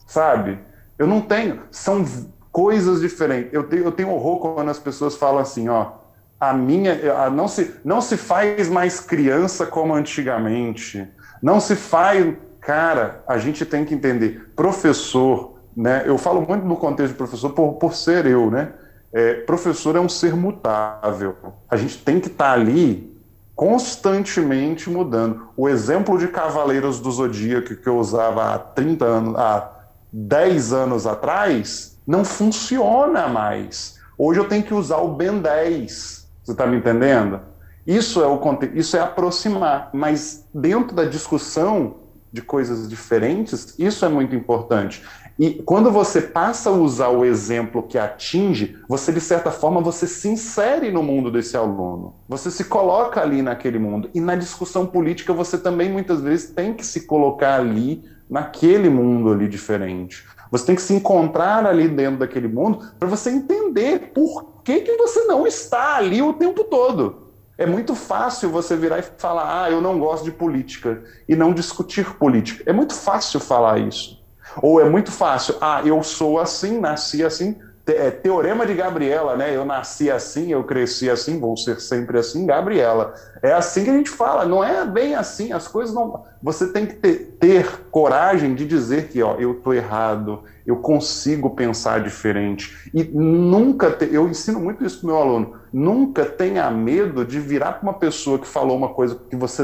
sabe? 0.05 0.59
Eu 0.99 1.07
não 1.07 1.21
tenho, 1.21 1.61
são 1.71 2.05
coisas 2.51 3.01
diferentes. 3.01 3.53
Eu 3.53 3.63
tenho, 3.63 3.85
eu 3.85 3.91
tenho 3.91 4.11
horror 4.11 4.39
quando 4.39 4.69
as 4.69 4.77
pessoas 4.77 5.15
falam 5.15 5.39
assim, 5.39 5.67
ó, 5.67 5.93
a 6.41 6.53
minha, 6.53 7.13
a, 7.13 7.29
não, 7.29 7.47
se, 7.47 7.75
não 7.85 8.01
se 8.01 8.17
faz 8.17 8.67
mais 8.67 8.99
criança 8.99 9.63
como 9.63 9.93
antigamente. 9.93 11.07
Não 11.39 11.59
se 11.59 11.75
faz. 11.75 12.35
Cara, 12.59 13.23
a 13.27 13.37
gente 13.37 13.63
tem 13.63 13.85
que 13.85 13.93
entender. 13.93 14.51
Professor, 14.55 15.59
né? 15.77 16.01
Eu 16.03 16.17
falo 16.17 16.41
muito 16.41 16.65
no 16.65 16.75
contexto 16.75 17.11
de 17.11 17.17
professor 17.17 17.51
por, 17.51 17.73
por 17.73 17.93
ser 17.93 18.25
eu, 18.25 18.49
né? 18.49 18.73
É, 19.13 19.35
professor 19.35 19.95
é 19.95 19.99
um 19.99 20.09
ser 20.09 20.35
mutável. 20.35 21.35
A 21.69 21.77
gente 21.77 21.99
tem 21.99 22.19
que 22.19 22.27
estar 22.27 22.45
tá 22.45 22.53
ali 22.53 23.15
constantemente 23.55 24.89
mudando. 24.89 25.49
O 25.55 25.69
exemplo 25.69 26.17
de 26.17 26.27
Cavaleiros 26.27 26.99
do 26.99 27.11
Zodíaco 27.11 27.75
que 27.75 27.87
eu 27.87 27.99
usava 27.99 28.55
há 28.55 28.57
30 28.57 29.05
anos, 29.05 29.35
há 29.35 29.71
10 30.11 30.73
anos 30.73 31.05
atrás, 31.05 31.99
não 32.07 32.25
funciona 32.25 33.27
mais. 33.27 33.99
Hoje 34.17 34.39
eu 34.39 34.47
tenho 34.47 34.63
que 34.63 34.73
usar 34.73 34.97
o 34.97 35.09
Ben 35.09 35.39
10. 35.39 36.20
Você 36.43 36.51
está 36.51 36.65
me 36.65 36.77
entendendo? 36.77 37.39
Isso 37.85 38.21
é 38.21 38.27
o 38.27 38.39
isso 38.75 38.95
é 38.95 38.99
aproximar, 38.99 39.89
mas 39.93 40.47
dentro 40.53 40.95
da 40.95 41.05
discussão 41.05 41.95
de 42.31 42.41
coisas 42.41 42.87
diferentes, 42.87 43.75
isso 43.77 44.05
é 44.05 44.09
muito 44.09 44.35
importante. 44.35 45.03
E 45.37 45.55
quando 45.63 45.91
você 45.91 46.21
passa 46.21 46.69
a 46.69 46.73
usar 46.73 47.09
o 47.09 47.25
exemplo 47.25 47.83
que 47.83 47.97
atinge, 47.97 48.77
você 48.87 49.11
de 49.11 49.19
certa 49.19 49.51
forma 49.51 49.81
você 49.81 50.05
se 50.05 50.27
insere 50.29 50.91
no 50.91 51.01
mundo 51.01 51.31
desse 51.31 51.57
aluno. 51.57 52.15
Você 52.29 52.51
se 52.51 52.65
coloca 52.65 53.21
ali 53.21 53.41
naquele 53.41 53.79
mundo. 53.79 54.09
E 54.13 54.21
na 54.21 54.35
discussão 54.35 54.85
política 54.85 55.33
você 55.33 55.57
também 55.57 55.91
muitas 55.91 56.21
vezes 56.21 56.51
tem 56.51 56.73
que 56.73 56.85
se 56.85 57.07
colocar 57.07 57.55
ali 57.55 58.03
naquele 58.29 58.89
mundo 58.89 59.31
ali 59.31 59.47
diferente. 59.47 60.25
Você 60.51 60.65
tem 60.65 60.75
que 60.75 60.81
se 60.81 60.93
encontrar 60.93 61.65
ali 61.65 61.87
dentro 61.87 62.19
daquele 62.19 62.49
mundo 62.49 62.85
para 62.99 63.07
você 63.07 63.29
entender 63.31 64.11
por 64.13 64.61
que, 64.63 64.81
que 64.81 64.97
você 64.97 65.23
não 65.23 65.47
está 65.47 65.95
ali 65.95 66.21
o 66.21 66.33
tempo 66.33 66.65
todo. 66.65 67.31
É 67.57 67.65
muito 67.65 67.95
fácil 67.95 68.49
você 68.49 68.75
virar 68.75 68.99
e 68.99 69.03
falar, 69.17 69.63
ah, 69.63 69.71
eu 69.71 69.79
não 69.79 69.97
gosto 69.97 70.25
de 70.25 70.31
política, 70.31 71.03
e 71.27 71.35
não 71.35 71.53
discutir 71.53 72.15
política. 72.15 72.63
É 72.65 72.73
muito 72.73 72.93
fácil 72.93 73.39
falar 73.39 73.79
isso. 73.79 74.21
Ou 74.61 74.81
é 74.81 74.89
muito 74.89 75.11
fácil, 75.11 75.55
ah, 75.61 75.81
eu 75.85 76.03
sou 76.03 76.39
assim, 76.39 76.79
nasci 76.79 77.23
assim, 77.23 77.57
é, 77.87 78.11
teorema 78.11 78.65
de 78.65 78.73
Gabriela, 78.73 79.35
né? 79.35 79.55
Eu 79.55 79.65
nasci 79.65 80.09
assim, 80.09 80.51
eu 80.51 80.63
cresci 80.63 81.09
assim, 81.09 81.39
vou 81.39 81.57
ser 81.57 81.79
sempre 81.79 82.19
assim, 82.19 82.45
Gabriela. 82.45 83.13
É 83.41 83.53
assim 83.53 83.83
que 83.83 83.89
a 83.89 83.97
gente 83.97 84.09
fala, 84.09 84.45
não 84.45 84.63
é 84.63 84.85
bem 84.85 85.15
assim, 85.15 85.51
as 85.51 85.67
coisas 85.67 85.93
não. 85.93 86.23
Você 86.41 86.67
tem 86.67 86.85
que 86.85 86.95
ter, 86.95 87.35
ter 87.39 87.67
coragem 87.89 88.53
de 88.53 88.65
dizer 88.65 89.09
que, 89.09 89.21
ó, 89.21 89.35
eu 89.35 89.55
tô 89.55 89.73
errado, 89.73 90.43
eu 90.65 90.77
consigo 90.77 91.49
pensar 91.51 92.01
diferente. 92.01 92.89
E 92.93 93.03
nunca, 93.03 93.91
te... 93.91 94.07
eu 94.13 94.27
ensino 94.27 94.59
muito 94.59 94.85
isso 94.85 94.99
pro 94.99 95.07
meu 95.07 95.17
aluno, 95.17 95.55
nunca 95.73 96.25
tenha 96.25 96.69
medo 96.69 97.25
de 97.25 97.39
virar 97.39 97.73
para 97.73 97.83
uma 97.83 97.97
pessoa 97.97 98.37
que 98.37 98.47
falou 98.47 98.77
uma 98.77 98.89
coisa 98.89 99.19
que 99.29 99.35
você 99.35 99.63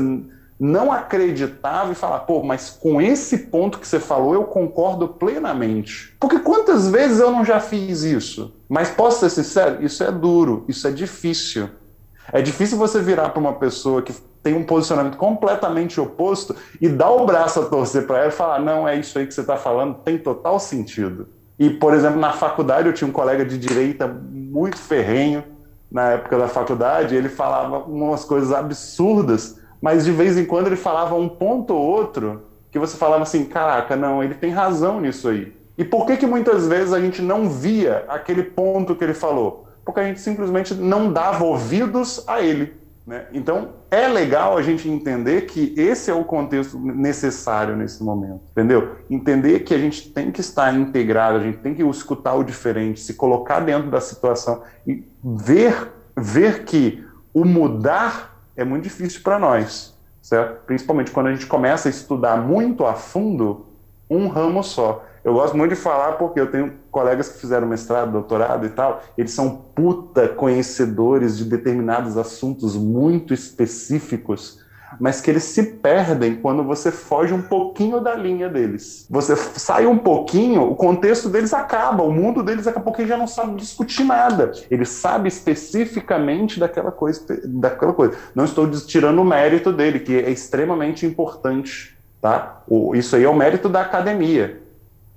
não 0.60 0.92
acreditava 0.92 1.92
e 1.92 1.96
falar, 1.96 2.20
pô, 2.20 2.42
mas 2.42 2.70
com 2.70 3.00
esse 3.02 3.38
ponto 3.48 3.80
que 3.80 3.88
você 3.88 4.00
falou 4.00 4.34
eu 4.34 4.44
concordo 4.46 5.08
plenamente. 5.08 6.16
Porque 6.20 6.40
quantas 6.40 6.90
vezes 6.90 7.20
eu 7.20 7.32
não 7.32 7.46
já 7.46 7.60
fiz 7.60 8.02
isso? 8.02 8.56
Mas 8.68 8.90
posso 8.90 9.20
ser 9.20 9.30
sincero, 9.30 9.84
isso 9.84 10.04
é 10.04 10.12
duro, 10.12 10.66
isso 10.68 10.88
é 10.88 10.92
difícil. 10.92 11.70
É 12.32 12.42
difícil 12.42 12.78
você 12.78 13.02
virar 13.02 13.30
para 13.30 13.40
uma 13.40 13.54
pessoa 13.54 14.02
que 14.02 14.14
tem 14.44 14.54
um 14.54 14.64
posicionamento 14.64 15.18
completamente 15.18 16.00
oposto 16.00 16.56
e 16.82 16.90
dar 16.90 17.12
o 17.12 17.26
braço 17.26 17.60
a 17.60 17.66
torcer 17.66 18.06
para 18.06 18.20
ela 18.20 18.28
e 18.28 18.32
falar: 18.32 18.60
não, 18.60 18.88
é 18.88 18.98
isso 18.98 19.18
aí 19.18 19.26
que 19.28 19.34
você 19.34 19.42
está 19.42 19.58
falando, 19.58 19.96
tem 19.96 20.18
total 20.18 20.60
sentido. 20.60 21.28
E, 21.58 21.70
por 21.70 21.94
exemplo, 21.94 22.20
na 22.20 22.34
faculdade 22.34 22.88
eu 22.88 22.94
tinha 22.94 23.08
um 23.08 23.12
colega 23.14 23.46
de 23.46 23.58
direita 23.58 24.08
muito 24.08 24.78
ferrenho 24.78 25.44
na 25.92 26.12
época 26.12 26.38
da 26.38 26.48
faculdade, 26.48 27.16
ele 27.16 27.30
falava 27.30 27.80
umas 27.80 28.26
coisas 28.26 28.52
absurdas 28.52 29.58
mas 29.82 30.06
de 30.06 30.12
vez 30.12 30.38
em 30.38 30.46
quando 30.46 30.68
ele 30.68 30.76
falava 30.76 31.16
um 31.16 31.30
ponto 31.30 31.74
ou 31.74 31.82
outro 31.82 32.44
que 32.72 32.80
você 32.80 32.98
falava 32.98 33.24
assim, 33.24 33.46
caraca, 33.46 33.96
não, 33.96 34.24
ele 34.24 34.36
tem 34.36 34.52
razão 34.52 35.00
nisso 35.00 35.30
aí. 35.30 35.56
E 35.78 35.86
por 35.86 36.06
que 36.06 36.18
que 36.18 36.26
muitas 36.26 36.68
vezes 36.68 36.94
a 36.94 37.00
gente 37.00 37.22
não 37.22 37.50
via 37.50 38.04
aquele 38.08 38.44
ponto 38.44 38.96
que 38.96 39.04
ele 39.04 39.14
falou? 39.14 39.68
Porque 39.86 40.00
a 40.00 40.04
gente 40.04 40.20
simplesmente 40.20 40.74
não 40.74 41.14
dava 41.14 41.44
ouvidos 41.46 42.24
a 42.28 42.42
ele. 42.42 42.74
Né? 43.06 43.26
Então, 43.32 43.70
é 43.90 44.06
legal 44.06 44.58
a 44.58 44.62
gente 44.62 44.90
entender 44.90 45.46
que 45.46 45.74
esse 45.78 46.12
é 46.12 46.14
o 46.14 46.26
contexto 46.26 46.78
necessário 46.78 47.74
nesse 47.74 48.04
momento, 48.04 48.42
entendeu? 48.52 48.98
Entender 49.10 49.62
que 49.62 49.74
a 49.74 49.78
gente 49.78 50.10
tem 50.10 50.30
que 50.30 50.42
estar 50.42 50.76
integrado, 50.76 51.38
a 51.38 51.42
gente 51.42 51.60
tem 51.60 51.74
que 51.74 51.82
escutar 51.84 52.34
o 52.34 52.44
diferente, 52.44 53.00
se 53.00 53.14
colocar 53.14 53.62
dentro 53.62 53.90
da 53.90 54.02
situação 54.02 54.62
e 54.86 55.08
ver, 55.24 55.90
ver 56.18 56.66
que 56.66 57.02
o 57.34 57.46
mudar 57.46 58.37
é 58.58 58.66
muito 58.66 58.84
difícil 58.84 59.22
para 59.22 59.38
nós, 59.38 59.96
certo? 60.22 60.66
Principalmente 60.66 61.12
quando 61.12 61.28
a 61.28 61.32
gente 61.32 61.46
começa 61.46 61.88
a 61.88 61.92
estudar 61.92 62.38
muito 62.38 62.86
a 62.86 62.96
fundo 62.96 63.68
um 64.10 64.28
ramo 64.28 64.64
só. 64.64 65.06
Eu 65.24 65.34
gosto 65.34 65.56
muito 65.56 65.76
de 65.76 65.80
falar 65.80 66.14
porque 66.14 66.40
eu 66.40 66.50
tenho 66.50 66.74
colegas 66.90 67.30
que 67.30 67.40
fizeram 67.40 67.68
mestrado, 67.68 68.12
doutorado 68.12 68.66
e 68.66 68.70
tal, 68.70 69.04
eles 69.18 69.32
são 69.32 69.56
puta 69.76 70.28
conhecedores 70.28 71.38
de 71.38 71.46
determinados 71.46 72.18
assuntos 72.18 72.76
muito 72.76 73.34
específicos 73.34 74.66
mas 75.00 75.20
que 75.20 75.30
eles 75.30 75.44
se 75.44 75.64
perdem 75.64 76.36
quando 76.36 76.64
você 76.64 76.92
foge 76.92 77.34
um 77.34 77.42
pouquinho 77.42 78.00
da 78.00 78.16
linha 78.16 78.50
deles. 78.50 79.06
Você 79.10 79.36
sai 79.36 79.86
um 79.86 79.98
pouquinho, 79.98 80.64
o 80.64 80.76
contexto 80.76 81.30
deles 81.30 81.54
acaba, 81.54 82.04
o 82.04 82.12
mundo 82.12 82.42
deles 82.42 82.66
daqui 82.66 82.80
a 82.80 82.82
pouco 82.82 83.06
já 83.06 83.18
não 83.18 83.28
sabe 83.28 83.56
discutir 83.56 84.04
nada. 84.04 84.52
Ele 84.72 84.86
sabe 84.86 85.28
especificamente 85.28 86.60
daquela 86.60 86.92
coisa, 86.92 87.22
daquela 87.46 87.94
coisa. 87.94 88.18
Não 88.34 88.46
estou 88.46 88.70
tirando 88.72 89.20
o 89.20 89.26
mérito 89.26 89.72
dele, 89.74 90.00
que 90.00 90.16
é 90.16 90.30
extremamente 90.30 91.06
importante, 91.06 91.98
tá? 92.22 92.62
O, 92.68 92.96
isso 92.96 93.16
aí 93.16 93.24
é 93.24 93.30
o 93.30 93.36
mérito 93.36 93.68
da 93.68 93.82
academia. 93.82 94.62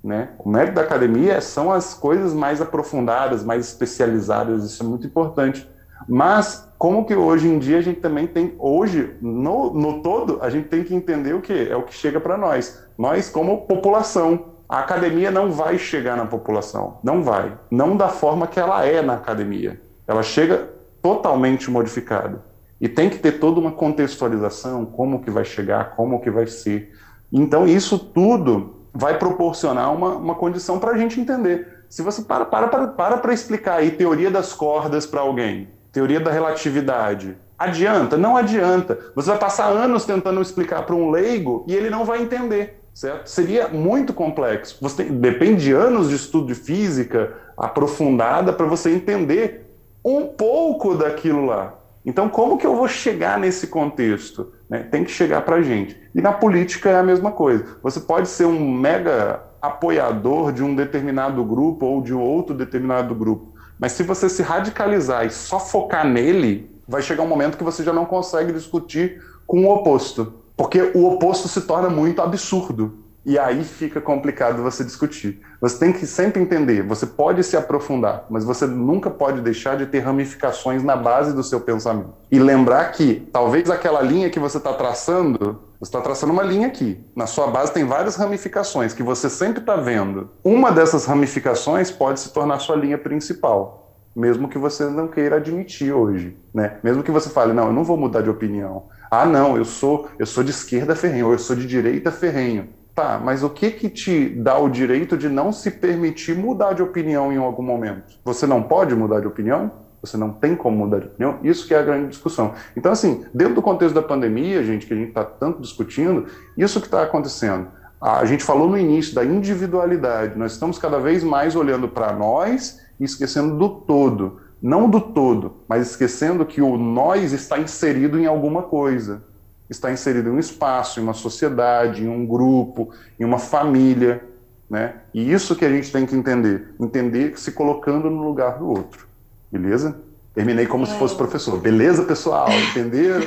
Né? 0.03 0.29
O 0.39 0.49
mérito 0.49 0.75
da 0.75 0.81
academia 0.81 1.39
são 1.41 1.71
as 1.71 1.93
coisas 1.93 2.33
mais 2.33 2.59
aprofundadas, 2.59 3.43
mais 3.43 3.67
especializadas, 3.67 4.63
isso 4.63 4.83
é 4.83 4.85
muito 4.85 5.05
importante. 5.05 5.69
Mas 6.07 6.67
como 6.81 7.05
que 7.05 7.13
hoje 7.13 7.47
em 7.47 7.59
dia 7.59 7.77
a 7.77 7.81
gente 7.81 7.99
também 7.99 8.25
tem, 8.25 8.55
hoje, 8.57 9.15
no, 9.21 9.71
no 9.71 10.01
todo, 10.01 10.39
a 10.41 10.49
gente 10.49 10.67
tem 10.67 10.83
que 10.83 10.95
entender 10.95 11.31
o 11.35 11.39
que? 11.39 11.69
É 11.69 11.75
o 11.75 11.83
que 11.83 11.93
chega 11.93 12.19
para 12.19 12.35
nós. 12.35 12.83
Nós, 12.97 13.29
como 13.29 13.67
população. 13.67 14.55
A 14.67 14.79
academia 14.79 15.29
não 15.29 15.51
vai 15.51 15.77
chegar 15.77 16.17
na 16.17 16.25
população. 16.25 16.97
Não 17.03 17.21
vai. 17.21 17.55
Não 17.69 17.95
da 17.95 18.09
forma 18.09 18.47
que 18.47 18.59
ela 18.59 18.83
é 18.83 18.99
na 19.03 19.13
academia. 19.13 19.79
Ela 20.07 20.23
chega 20.23 20.71
totalmente 21.03 21.69
modificada. 21.69 22.43
E 22.79 22.89
tem 22.89 23.11
que 23.11 23.19
ter 23.19 23.33
toda 23.33 23.59
uma 23.59 23.73
contextualização, 23.73 24.83
como 24.83 25.21
que 25.21 25.29
vai 25.29 25.45
chegar, 25.45 25.95
como 25.95 26.19
que 26.19 26.31
vai 26.31 26.47
ser. 26.47 26.91
Então, 27.31 27.67
isso 27.67 27.99
tudo 27.99 28.87
vai 28.91 29.19
proporcionar 29.19 29.93
uma, 29.93 30.15
uma 30.15 30.33
condição 30.33 30.79
para 30.79 30.93
a 30.93 30.97
gente 30.97 31.21
entender. 31.21 31.85
Se 31.87 32.01
você 32.01 32.23
para 32.23 32.43
para 32.43 32.67
para 32.67 33.17
para, 33.17 33.33
explicar 33.35 33.75
aí 33.75 33.91
teoria 33.91 34.31
das 34.31 34.51
cordas 34.51 35.05
para 35.05 35.21
alguém, 35.21 35.67
teoria 35.91 36.19
da 36.19 36.31
relatividade. 36.31 37.37
Adianta? 37.57 38.17
Não 38.17 38.35
adianta. 38.35 38.97
Você 39.15 39.29
vai 39.29 39.37
passar 39.37 39.67
anos 39.67 40.05
tentando 40.05 40.41
explicar 40.41 40.83
para 40.83 40.95
um 40.95 41.11
leigo 41.11 41.63
e 41.67 41.75
ele 41.75 41.89
não 41.89 42.05
vai 42.05 42.21
entender, 42.21 42.81
certo? 42.93 43.27
Seria 43.27 43.67
muito 43.67 44.13
complexo. 44.13 44.77
Você 44.81 45.03
tem, 45.03 45.13
depende 45.17 45.63
de 45.65 45.71
anos 45.71 46.09
de 46.09 46.15
estudo 46.15 46.47
de 46.47 46.55
física 46.55 47.33
aprofundada 47.55 48.51
para 48.51 48.65
você 48.65 48.91
entender 48.91 49.67
um 50.03 50.25
pouco 50.25 50.95
daquilo 50.95 51.45
lá. 51.45 51.75
Então, 52.03 52.27
como 52.27 52.57
que 52.57 52.65
eu 52.65 52.75
vou 52.75 52.87
chegar 52.87 53.37
nesse 53.37 53.67
contexto? 53.67 54.51
Né? 54.67 54.79
Tem 54.79 55.03
que 55.03 55.11
chegar 55.11 55.41
para 55.41 55.57
a 55.57 55.61
gente. 55.61 55.95
E 56.15 56.21
na 56.21 56.33
política 56.33 56.89
é 56.89 56.97
a 56.97 57.03
mesma 57.03 57.31
coisa. 57.31 57.77
Você 57.83 57.99
pode 57.99 58.27
ser 58.27 58.45
um 58.45 58.71
mega 58.71 59.43
apoiador 59.61 60.51
de 60.51 60.63
um 60.63 60.75
determinado 60.75 61.43
grupo 61.45 61.85
ou 61.85 62.01
de 62.01 62.13
outro 62.13 62.55
determinado 62.55 63.13
grupo. 63.13 63.53
Mas 63.81 63.93
se 63.93 64.03
você 64.03 64.29
se 64.29 64.43
radicalizar 64.43 65.25
e 65.25 65.31
só 65.31 65.59
focar 65.59 66.07
nele, 66.07 66.69
vai 66.87 67.01
chegar 67.01 67.23
um 67.23 67.27
momento 67.27 67.57
que 67.57 67.63
você 67.63 67.83
já 67.83 67.91
não 67.91 68.05
consegue 68.05 68.53
discutir 68.53 69.19
com 69.47 69.65
o 69.65 69.73
oposto. 69.73 70.35
Porque 70.55 70.91
o 70.93 71.07
oposto 71.07 71.47
se 71.47 71.61
torna 71.61 71.89
muito 71.89 72.21
absurdo. 72.21 72.99
E 73.25 73.39
aí 73.39 73.63
fica 73.63 73.99
complicado 73.99 74.61
você 74.61 74.83
discutir. 74.83 75.41
Você 75.59 75.79
tem 75.79 75.93
que 75.93 76.05
sempre 76.05 76.41
entender, 76.41 76.83
você 76.83 77.07
pode 77.07 77.43
se 77.43 77.57
aprofundar, 77.57 78.25
mas 78.29 78.43
você 78.43 78.67
nunca 78.67 79.09
pode 79.09 79.41
deixar 79.41 79.77
de 79.77 79.87
ter 79.87 79.99
ramificações 79.99 80.83
na 80.83 80.95
base 80.95 81.33
do 81.33 81.43
seu 81.43 81.61
pensamento. 81.61 82.13
E 82.31 82.37
lembrar 82.37 82.91
que 82.91 83.27
talvez 83.31 83.69
aquela 83.69 84.01
linha 84.01 84.29
que 84.29 84.39
você 84.39 84.57
está 84.57 84.73
traçando, 84.73 85.59
você 85.81 85.89
está 85.89 85.99
traçando 85.99 86.31
uma 86.31 86.43
linha 86.43 86.67
aqui. 86.67 87.03
Na 87.15 87.25
sua 87.25 87.47
base 87.47 87.73
tem 87.73 87.83
várias 87.83 88.15
ramificações 88.15 88.93
que 88.93 89.01
você 89.01 89.27
sempre 89.27 89.61
está 89.61 89.75
vendo. 89.75 90.29
Uma 90.43 90.71
dessas 90.71 91.05
ramificações 91.05 91.89
pode 91.89 92.19
se 92.19 92.31
tornar 92.31 92.59
sua 92.59 92.75
linha 92.75 92.99
principal, 92.99 93.97
mesmo 94.15 94.47
que 94.47 94.59
você 94.59 94.85
não 94.85 95.07
queira 95.07 95.37
admitir 95.37 95.91
hoje, 95.91 96.37
né? 96.53 96.77
Mesmo 96.83 97.01
que 97.01 97.09
você 97.09 97.31
fale, 97.31 97.51
não, 97.51 97.65
eu 97.65 97.73
não 97.73 97.83
vou 97.83 97.97
mudar 97.97 98.21
de 98.21 98.29
opinião. 98.29 98.89
Ah, 99.09 99.25
não, 99.25 99.57
eu 99.57 99.65
sou, 99.65 100.07
eu 100.19 100.25
sou 100.27 100.43
de 100.43 100.51
esquerda 100.51 100.95
ferrenho, 100.95 101.25
ou 101.25 101.31
eu 101.33 101.39
sou 101.39 101.55
de 101.55 101.65
direita 101.65 102.11
ferrenho. 102.11 102.69
Tá, 102.93 103.19
mas 103.23 103.41
o 103.41 103.49
que 103.49 103.71
que 103.71 103.89
te 103.89 104.29
dá 104.29 104.59
o 104.59 104.69
direito 104.69 105.17
de 105.17 105.29
não 105.29 105.51
se 105.51 105.71
permitir 105.71 106.35
mudar 106.35 106.73
de 106.73 106.83
opinião 106.83 107.33
em 107.33 107.37
algum 107.37 107.63
momento? 107.63 108.19
Você 108.23 108.45
não 108.45 108.61
pode 108.61 108.93
mudar 108.93 109.21
de 109.21 109.27
opinião? 109.27 109.71
Você 110.01 110.17
não 110.17 110.31
tem 110.31 110.55
como 110.55 110.77
mudar 110.77 110.99
de 110.99 111.07
opinião? 111.07 111.37
Isso 111.43 111.67
que 111.67 111.73
é 111.73 111.77
a 111.77 111.83
grande 111.83 112.09
discussão. 112.09 112.53
Então, 112.75 112.91
assim, 112.91 113.23
dentro 113.33 113.55
do 113.55 113.61
contexto 113.61 113.93
da 113.93 114.01
pandemia, 114.01 114.63
gente, 114.63 114.87
que 114.87 114.93
a 114.93 114.97
gente 114.97 115.09
está 115.09 115.23
tanto 115.23 115.61
discutindo, 115.61 116.25
isso 116.57 116.79
que 116.81 116.87
está 116.87 117.03
acontecendo. 117.03 117.67
A 118.01 118.25
gente 118.25 118.43
falou 118.43 118.67
no 118.67 118.77
início 118.79 119.13
da 119.13 119.23
individualidade. 119.23 120.37
Nós 120.37 120.53
estamos 120.53 120.79
cada 120.79 120.99
vez 120.99 121.23
mais 121.23 121.55
olhando 121.55 121.87
para 121.87 122.11
nós 122.11 122.79
e 122.99 123.03
esquecendo 123.03 123.55
do 123.57 123.69
todo. 123.69 124.41
Não 124.59 124.89
do 124.89 124.99
todo, 124.99 125.57
mas 125.67 125.89
esquecendo 125.89 126.45
que 126.45 126.61
o 126.61 126.77
nós 126.77 127.31
está 127.31 127.59
inserido 127.59 128.19
em 128.19 128.25
alguma 128.25 128.63
coisa. 128.63 129.23
Está 129.69 129.91
inserido 129.91 130.29
em 130.29 130.33
um 130.33 130.39
espaço, 130.39 130.99
em 130.99 131.03
uma 131.03 131.13
sociedade, 131.13 132.03
em 132.03 132.09
um 132.09 132.25
grupo, 132.25 132.89
em 133.19 133.23
uma 133.23 133.37
família. 133.37 134.23
Né? 134.67 134.95
E 135.13 135.31
isso 135.31 135.55
que 135.55 135.65
a 135.65 135.69
gente 135.69 135.91
tem 135.91 136.05
que 136.05 136.15
entender. 136.15 136.73
Entender 136.79 137.37
se 137.39 137.51
colocando 137.51 138.09
no 138.09 138.23
lugar 138.23 138.57
do 138.57 138.67
outro. 138.67 139.10
Beleza? 139.51 140.01
Terminei 140.33 140.65
como 140.65 140.85
é. 140.85 140.87
se 140.87 140.97
fosse 140.97 141.15
professor. 141.15 141.59
Beleza, 141.59 142.03
pessoal? 142.03 142.47
Entenderam? 142.71 143.21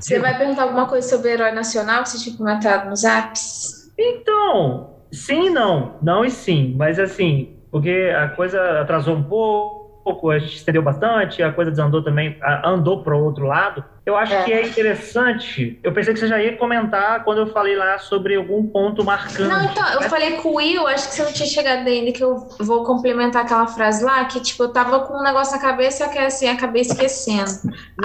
Você 0.00 0.18
vai 0.18 0.36
perguntar 0.36 0.64
alguma 0.64 0.86
coisa 0.86 1.08
sobre 1.08 1.28
o 1.28 1.32
herói 1.32 1.52
nacional 1.52 2.02
que 2.02 2.08
você 2.08 2.18
tinha 2.18 2.36
comentado 2.36 2.90
nos 2.90 3.04
apps? 3.04 3.92
Então, 3.96 4.96
sim 5.12 5.48
não. 5.50 5.98
Não 6.02 6.24
e 6.24 6.30
sim. 6.30 6.74
Mas 6.76 6.98
assim, 6.98 7.56
porque 7.70 8.12
a 8.16 8.28
coisa 8.28 8.80
atrasou 8.80 9.14
um 9.14 9.22
pouco, 9.22 10.30
a 10.30 10.40
gente 10.40 10.56
estendeu 10.56 10.82
bastante, 10.82 11.40
a 11.40 11.52
coisa 11.52 11.70
desandou 11.70 12.02
também, 12.02 12.36
andou 12.64 13.04
para 13.04 13.16
o 13.16 13.22
outro 13.22 13.46
lado. 13.46 13.84
Eu 14.04 14.16
acho 14.16 14.34
É. 14.34 14.42
que 14.42 14.52
é 14.52 14.66
interessante. 14.66 15.78
Eu 15.82 15.92
pensei 15.92 16.12
que 16.12 16.18
você 16.18 16.26
já 16.26 16.40
ia 16.42 16.56
comentar 16.56 17.22
quando 17.22 17.38
eu 17.38 17.46
falei 17.52 17.76
lá 17.76 17.98
sobre 17.98 18.34
algum 18.34 18.66
ponto 18.66 19.04
marcante. 19.04 19.42
Não, 19.42 19.62
então, 19.64 19.92
eu 19.92 20.02
falei 20.02 20.32
com 20.38 20.48
o 20.48 20.54
Will, 20.56 20.88
acho 20.88 21.08
que 21.08 21.14
você 21.14 21.22
não 21.22 21.32
tinha 21.32 21.48
chegado 21.48 21.86
ainda, 21.86 22.10
que 22.10 22.22
eu 22.22 22.48
vou 22.58 22.82
complementar 22.84 23.44
aquela 23.44 23.66
frase 23.68 24.04
lá, 24.04 24.24
que, 24.24 24.40
tipo, 24.40 24.64
eu 24.64 24.72
tava 24.72 25.00
com 25.00 25.14
um 25.18 25.22
negócio 25.22 25.54
na 25.54 25.62
cabeça, 25.62 26.08
que, 26.08 26.18
assim, 26.18 26.48
acabei 26.48 26.82
esquecendo. 26.82 27.50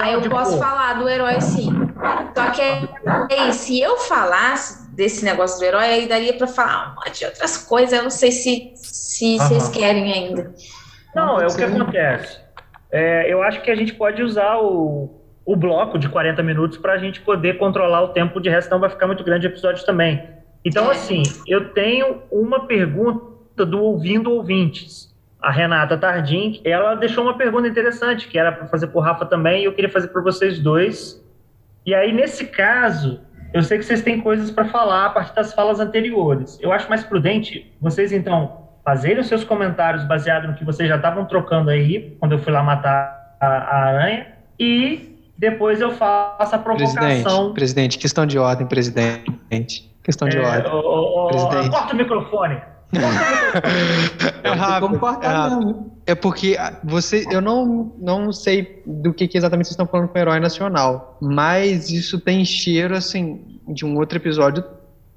Aí 0.00 0.12
eu 0.12 0.22
tipo- 0.22 0.36
posso 0.36 0.56
falar 0.56 0.94
do 0.94 1.08
herói, 1.08 1.40
sim. 1.40 1.68
Só 2.36 2.50
que, 2.50 2.62
é 2.62 3.48
isso, 3.48 3.58
se 3.64 3.80
eu 3.80 3.96
falasse 3.96 4.88
desse 4.94 5.24
negócio 5.24 5.58
do 5.58 5.64
herói, 5.64 5.84
aí 5.84 6.06
daria 6.06 6.32
pra 6.34 6.46
falar 6.46 6.92
um 6.92 6.94
monte 6.94 7.18
de 7.18 7.24
outras 7.24 7.56
coisas, 7.58 7.92
eu 7.92 8.04
não 8.04 8.10
sei 8.10 8.30
se, 8.30 8.72
se 8.76 9.36
vocês 9.38 9.68
querem 9.70 10.12
ainda. 10.12 10.54
Não, 11.12 11.40
é 11.40 11.46
o 11.46 11.56
que 11.56 11.64
acontece. 11.64 12.38
É, 12.92 13.32
eu 13.32 13.42
acho 13.42 13.60
que 13.62 13.70
a 13.70 13.74
gente 13.74 13.94
pode 13.94 14.22
usar 14.22 14.58
o, 14.58 15.17
o 15.48 15.56
bloco 15.56 15.98
de 15.98 16.10
40 16.10 16.42
minutos 16.42 16.76
para 16.76 16.92
a 16.92 16.98
gente 16.98 17.22
poder 17.22 17.56
controlar 17.56 18.02
o 18.02 18.08
tempo 18.08 18.38
de 18.38 18.50
resto, 18.50 18.70
não 18.70 18.78
vai 18.78 18.90
ficar 18.90 19.06
muito 19.06 19.24
grande 19.24 19.46
o 19.46 19.48
episódio 19.48 19.82
também. 19.86 20.22
Então, 20.62 20.90
assim, 20.90 21.22
eu 21.46 21.70
tenho 21.70 22.22
uma 22.30 22.66
pergunta 22.66 23.64
do 23.64 23.82
Ouvindo 23.82 24.30
Ouvintes. 24.30 25.08
A 25.40 25.50
Renata 25.50 25.96
Tardim, 25.96 26.60
ela 26.62 26.94
deixou 26.96 27.24
uma 27.24 27.38
pergunta 27.38 27.66
interessante, 27.66 28.28
que 28.28 28.38
era 28.38 28.52
para 28.52 28.66
fazer 28.66 28.88
por 28.88 29.00
Rafa 29.00 29.24
também, 29.24 29.62
e 29.62 29.64
eu 29.64 29.72
queria 29.72 29.88
fazer 29.88 30.08
para 30.08 30.20
vocês 30.20 30.58
dois. 30.58 31.24
E 31.86 31.94
aí, 31.94 32.12
nesse 32.12 32.48
caso, 32.48 33.22
eu 33.54 33.62
sei 33.62 33.78
que 33.78 33.84
vocês 33.84 34.02
têm 34.02 34.20
coisas 34.20 34.50
para 34.50 34.66
falar 34.66 35.06
a 35.06 35.10
partir 35.10 35.34
das 35.34 35.54
falas 35.54 35.80
anteriores. 35.80 36.58
Eu 36.60 36.72
acho 36.72 36.90
mais 36.90 37.04
prudente 37.04 37.74
vocês, 37.80 38.12
então, 38.12 38.68
fazerem 38.84 39.20
os 39.20 39.28
seus 39.28 39.44
comentários 39.44 40.04
baseado 40.04 40.46
no 40.46 40.52
que 40.52 40.64
vocês 40.64 40.86
já 40.86 40.96
estavam 40.96 41.24
trocando 41.24 41.70
aí, 41.70 42.14
quando 42.20 42.32
eu 42.32 42.38
fui 42.38 42.52
lá 42.52 42.62
matar 42.62 43.34
a, 43.40 43.46
a 43.46 43.84
aranha, 43.86 44.26
e 44.60 45.16
depois 45.38 45.80
eu 45.80 45.92
faço 45.92 46.54
a 46.54 46.58
Presidente, 46.58 46.94
provocação. 47.22 47.52
presidente, 47.54 47.98
questão 47.98 48.26
de 48.26 48.38
ordem, 48.38 48.66
presidente. 48.66 49.88
Questão 50.02 50.28
de 50.28 50.36
É, 50.38 50.40
ordem. 50.46 50.72
ô, 50.72 50.76
ô, 50.78 51.24
ô, 51.24 51.28
Presidente. 51.28 51.70
corta 51.70 51.94
o 51.94 51.96
microfone. 51.96 52.60
É 54.42 54.50
rápido, 54.50 54.98
cortar 54.98 55.24
é 55.24 55.34
rápido. 55.34 55.92
É 56.06 56.14
porque 56.14 56.56
você, 56.82 57.26
eu 57.30 57.40
não, 57.40 57.92
não 57.98 58.32
sei 58.32 58.82
do 58.86 59.12
que, 59.12 59.28
que 59.28 59.36
exatamente 59.36 59.66
vocês 59.66 59.72
estão 59.74 59.86
falando 59.86 60.08
com 60.08 60.16
o 60.18 60.20
herói 60.20 60.40
nacional, 60.40 61.18
mas 61.20 61.90
isso 61.90 62.18
tem 62.18 62.44
cheiro 62.44 62.96
assim 62.96 63.60
de 63.68 63.84
um 63.84 63.96
outro 63.98 64.16
episódio 64.18 64.64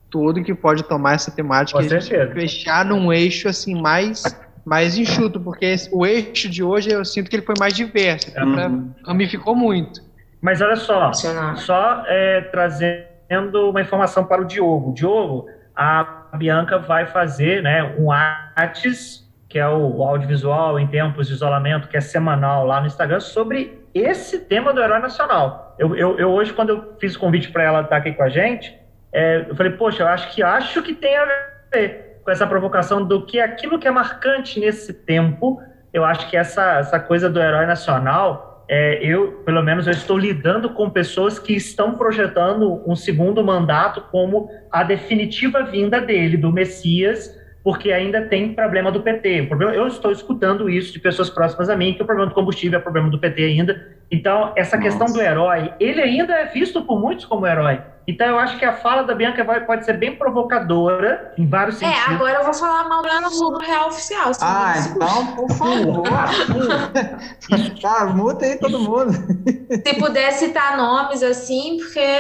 todo 0.09 0.43
que 0.43 0.53
pode 0.53 0.83
tomar 0.83 1.13
essa 1.13 1.31
temática 1.31 1.81
e 1.81 2.33
fechar 2.33 2.83
num 2.83 3.11
eixo 3.13 3.47
assim 3.47 3.79
mais 3.81 4.23
mais 4.65 4.95
enxuto, 4.97 5.39
porque 5.39 5.65
esse- 5.65 5.89
o 5.91 6.05
eixo 6.05 6.47
de 6.49 6.61
hoje 6.61 6.91
eu 6.91 7.03
sinto 7.05 7.29
que 7.29 7.35
ele 7.37 7.45
foi 7.45 7.55
mais 7.57 7.73
diverso, 7.73 8.27
Uhum. 8.37 8.91
ramificou 9.05 9.55
muito. 9.55 10.01
Mas 10.41 10.59
olha 10.59 10.75
só, 10.75 11.11
só 11.55 12.03
é, 12.07 12.41
trazendo 12.41 13.69
uma 13.69 13.81
informação 13.81 14.25
para 14.25 14.41
o 14.41 14.45
Diogo. 14.45 14.93
Diogo, 14.93 15.47
a 15.75 16.27
Bianca 16.33 16.79
vai 16.79 17.05
fazer 17.05 17.61
né, 17.61 17.83
um 17.97 18.11
artes, 18.11 19.29
que 19.47 19.59
é 19.59 19.67
o 19.67 20.03
audiovisual 20.03 20.79
em 20.79 20.87
tempos 20.87 21.27
de 21.27 21.33
isolamento, 21.33 21.87
que 21.87 21.97
é 21.97 22.01
semanal 22.01 22.65
lá 22.65 22.81
no 22.81 22.87
Instagram, 22.87 23.19
sobre 23.19 23.79
esse 23.93 24.39
tema 24.45 24.73
do 24.73 24.81
herói 24.81 24.99
nacional. 24.99 25.75
Eu, 25.77 25.95
eu, 25.95 26.17
eu 26.17 26.29
hoje, 26.31 26.53
quando 26.53 26.69
eu 26.69 26.95
fiz 26.99 27.15
o 27.15 27.19
convite 27.19 27.51
para 27.51 27.63
ela 27.63 27.81
estar 27.81 27.97
aqui 27.97 28.13
com 28.13 28.23
a 28.23 28.29
gente, 28.29 28.75
é, 29.13 29.45
eu 29.47 29.55
falei, 29.55 29.73
poxa, 29.73 30.03
eu 30.03 30.07
acho 30.07 30.33
que 30.33 30.41
acho 30.41 30.81
que 30.81 30.93
tem 30.93 31.17
a 31.17 31.25
ver 31.73 32.21
com 32.23 32.31
essa 32.31 32.47
provocação 32.47 33.05
do 33.05 33.25
que 33.25 33.39
aquilo 33.39 33.77
que 33.77 33.87
é 33.87 33.91
marcante 33.91 34.59
nesse 34.59 34.93
tempo. 34.93 35.61
Eu 35.93 36.05
acho 36.05 36.29
que 36.29 36.37
essa, 36.37 36.79
essa 36.79 36.99
coisa 36.99 37.29
do 37.29 37.41
herói 37.41 37.65
nacional, 37.65 38.50
é, 38.73 39.03
eu, 39.03 39.33
pelo 39.43 39.61
menos, 39.61 39.85
eu 39.85 39.91
estou 39.91 40.17
lidando 40.17 40.69
com 40.69 40.89
pessoas 40.89 41.37
que 41.37 41.51
estão 41.51 41.95
projetando 41.95 42.81
um 42.89 42.95
segundo 42.95 43.43
mandato 43.43 43.99
como 44.09 44.49
a 44.71 44.81
definitiva 44.81 45.61
vinda 45.63 45.99
dele, 45.99 46.37
do 46.37 46.53
Messias, 46.53 47.37
porque 47.61 47.91
ainda 47.91 48.21
tem 48.21 48.53
problema 48.53 48.89
do 48.89 49.01
PT. 49.01 49.43
Problema, 49.47 49.73
eu 49.73 49.87
estou 49.87 50.09
escutando 50.09 50.69
isso 50.69 50.93
de 50.93 50.99
pessoas 50.99 51.29
próximas 51.29 51.69
a 51.69 51.75
mim, 51.75 51.93
que 51.93 52.01
o 52.01 52.05
problema 52.05 52.29
do 52.29 52.33
combustível 52.33 52.79
é 52.79 52.81
problema 52.81 53.09
do 53.09 53.19
PT 53.19 53.43
ainda. 53.43 53.89
Então, 54.09 54.53
essa 54.55 54.77
questão 54.77 55.07
do 55.07 55.21
herói, 55.21 55.73
ele 55.77 56.01
ainda 56.01 56.33
é 56.33 56.45
visto 56.45 56.81
por 56.81 56.97
muitos 56.97 57.25
como 57.25 57.45
herói. 57.45 57.77
Então, 58.07 58.27
eu 58.27 58.39
acho 58.39 58.57
que 58.57 58.65
a 58.65 58.73
fala 58.73 59.03
da 59.03 59.13
Bianca 59.13 59.43
vai, 59.43 59.63
pode 59.65 59.85
ser 59.85 59.93
bem 59.93 60.15
provocadora, 60.15 61.33
em 61.37 61.47
vários 61.47 61.81
É, 61.81 61.85
sentidos. 61.85 62.15
agora 62.15 62.39
eu 62.39 62.43
vou 62.43 62.53
falar 62.53 62.89
mal 62.89 63.01
do 63.01 63.29
Globo 63.29 63.59
Real 63.59 63.87
Oficial. 63.89 64.31
Ah, 64.41 64.73
então, 64.77 65.35
por 65.35 65.49
favor. 65.51 66.03
tá, 67.81 68.05
muta 68.07 68.45
aí 68.45 68.57
todo 68.57 68.79
mundo. 68.79 69.13
Se 69.13 69.93
puder 69.95 70.31
citar 70.33 70.77
nomes 70.77 71.21
assim, 71.23 71.77
porque. 71.77 72.19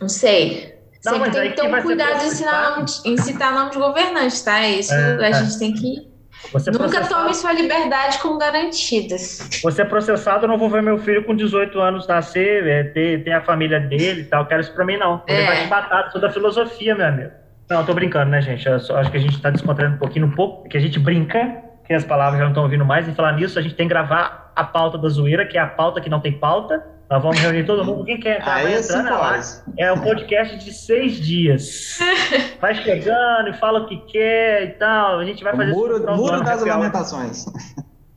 Não 0.00 0.08
sei. 0.08 0.78
Não, 1.04 1.12
Sempre 1.14 1.30
tem 1.30 1.50
que 1.50 1.56
ter 1.60 1.74
um 1.74 1.82
cuidado 1.82 2.24
em, 2.24 2.26
ensinar 2.26 2.70
nome 2.70 2.86
em 3.04 3.16
citar 3.18 3.52
nome 3.52 3.70
de 3.70 3.78
governante, 3.78 4.42
tá? 4.42 4.66
Isso 4.66 4.92
É, 4.92 5.26
a 5.26 5.28
é. 5.28 5.32
gente 5.32 5.58
tem 5.58 5.72
que. 5.72 6.08
Você 6.52 6.70
Nunca 6.70 6.84
processado- 6.84 7.14
tome 7.22 7.34
sua 7.34 7.52
liberdade 7.52 8.18
como 8.20 8.38
garantidas. 8.38 9.48
Você 9.62 9.82
é 9.82 9.84
processado, 9.84 10.44
eu 10.44 10.48
não 10.48 10.56
vou 10.56 10.70
ver 10.70 10.82
meu 10.82 10.96
filho 10.98 11.24
com 11.24 11.34
18 11.34 11.78
anos 11.80 12.06
nascer, 12.06 12.66
é, 12.66 12.84
ter, 12.84 13.22
ter 13.24 13.32
a 13.32 13.40
família 13.42 13.78
dele 13.80 14.22
e 14.22 14.24
tal. 14.24 14.46
Quero 14.46 14.60
isso 14.62 14.72
pra 14.72 14.84
mim, 14.84 14.96
não. 14.96 15.18
Vou 15.18 15.24
É. 15.28 15.40
levar 15.40 15.54
de 15.62 15.66
batata, 15.66 16.10
sou 16.10 16.20
da 16.20 16.30
filosofia, 16.30 16.94
meu 16.94 17.06
amigo. 17.06 17.30
Não, 17.68 17.84
tô 17.84 17.92
brincando, 17.92 18.30
né, 18.30 18.40
gente? 18.40 18.66
Eu 18.66 18.76
acho 18.76 19.10
que 19.10 19.16
a 19.16 19.20
gente 19.20 19.40
tá 19.42 19.50
descontraindo 19.50 19.96
um 19.96 19.98
pouquinho, 19.98 20.26
um 20.26 20.30
pouco, 20.30 20.66
que 20.68 20.76
a 20.76 20.80
gente 20.80 20.98
brinca, 20.98 21.38
que 21.86 21.92
as 21.92 22.04
palavras 22.04 22.38
já 22.38 22.44
não 22.44 22.52
estão 22.52 22.62
ouvindo 22.62 22.84
mais. 22.84 23.06
E 23.06 23.12
falar 23.12 23.32
nisso, 23.32 23.58
a 23.58 23.62
gente 23.62 23.74
tem 23.74 23.86
que 23.86 23.92
gravar 23.92 24.52
a 24.56 24.64
pauta 24.64 24.96
da 24.96 25.08
zoeira, 25.08 25.44
que 25.44 25.58
é 25.58 25.60
a 25.60 25.66
pauta 25.66 26.00
que 26.00 26.08
não 26.08 26.20
tem 26.20 26.32
pauta. 26.32 26.82
Nós 27.10 27.22
vamos 27.22 27.38
reunir 27.38 27.64
todo 27.64 27.84
mundo. 27.84 28.04
Quem 28.04 28.20
quer 28.20 28.38
entrar, 28.40 28.62
vai 28.62 28.66
Aí 28.74 28.80
entrar 28.80 29.02
na 29.02 29.18
live. 29.18 29.46
pode. 29.64 29.80
É 29.80 29.92
um 29.92 30.00
podcast 30.00 30.56
de 30.58 30.72
seis 30.72 31.12
dias. 31.20 31.98
Vai 32.60 32.74
chegando 32.74 33.48
e 33.48 33.54
fala 33.54 33.80
o 33.80 33.86
que 33.86 33.96
quer 34.12 34.64
e 34.64 34.66
tal. 34.72 35.18
A 35.20 35.24
gente 35.24 35.42
vai 35.44 35.54
O 35.54 35.56
fazer 35.56 35.72
muro, 35.72 35.96
isso 35.96 36.06
do 36.06 36.16
muro 36.16 36.34
ano, 36.34 36.44
das 36.44 36.60
hour. 36.60 36.68
lamentações. 36.68 37.46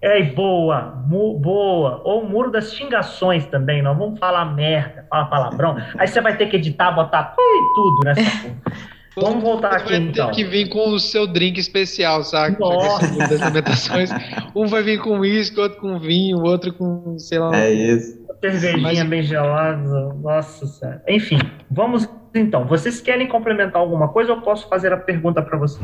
É, 0.02 0.20
e 0.20 0.24
boa, 0.34 1.04
mu- 1.08 1.40
boa. 1.40 2.02
Ou 2.04 2.24
o 2.24 2.30
muro 2.30 2.52
das 2.52 2.74
xingações 2.74 3.46
também, 3.46 3.82
não 3.84 3.96
vamos 3.96 4.20
falar 4.20 4.46
merda, 4.46 5.06
falar 5.10 5.26
palavrão. 5.28 5.78
Aí 5.98 6.08
você 6.08 6.20
vai 6.20 6.36
ter 6.36 6.48
que 6.48 6.56
editar, 6.58 6.92
botar 6.92 7.36
tudo 7.76 8.00
nessa 8.04 8.22
porra. 8.42 8.92
Vamos 9.16 9.44
voltar 9.44 9.74
aqui 9.76 9.90
vai 9.90 9.98
então. 10.00 10.28
ter 10.30 10.36
que 10.36 10.44
vir 10.46 10.70
com 10.70 10.90
o 10.90 11.00
seu 11.00 11.28
drink 11.28 11.60
especial, 11.60 12.24
saca? 12.24 12.58
Nossa. 12.60 13.08
Das 13.28 13.40
lamentações. 13.42 14.10
Um 14.56 14.68
vai 14.68 14.82
vir 14.84 15.00
com 15.02 15.20
uísque, 15.20 15.60
outro 15.60 15.80
com 15.80 16.00
vinho, 16.00 16.38
o 16.38 16.44
outro 16.44 16.74
com, 16.74 17.20
sei 17.20 17.38
lá. 17.38 17.56
É 17.56 17.72
isso. 17.72 18.21
Cervejinha 18.42 18.82
Mas- 18.82 19.04
bem 19.04 19.22
gelada, 19.24 20.14
nossa 20.16 20.66
senhora. 20.66 21.02
Enfim, 21.08 21.38
vamos 21.70 22.10
então. 22.34 22.66
Vocês 22.66 23.00
querem 23.00 23.28
complementar 23.28 23.80
alguma 23.82 24.08
coisa 24.08 24.32
ou 24.32 24.38
eu 24.40 24.42
posso 24.44 24.68
fazer 24.68 24.92
a 24.92 24.98
pergunta 24.98 25.42
para 25.42 25.58
você? 25.58 25.80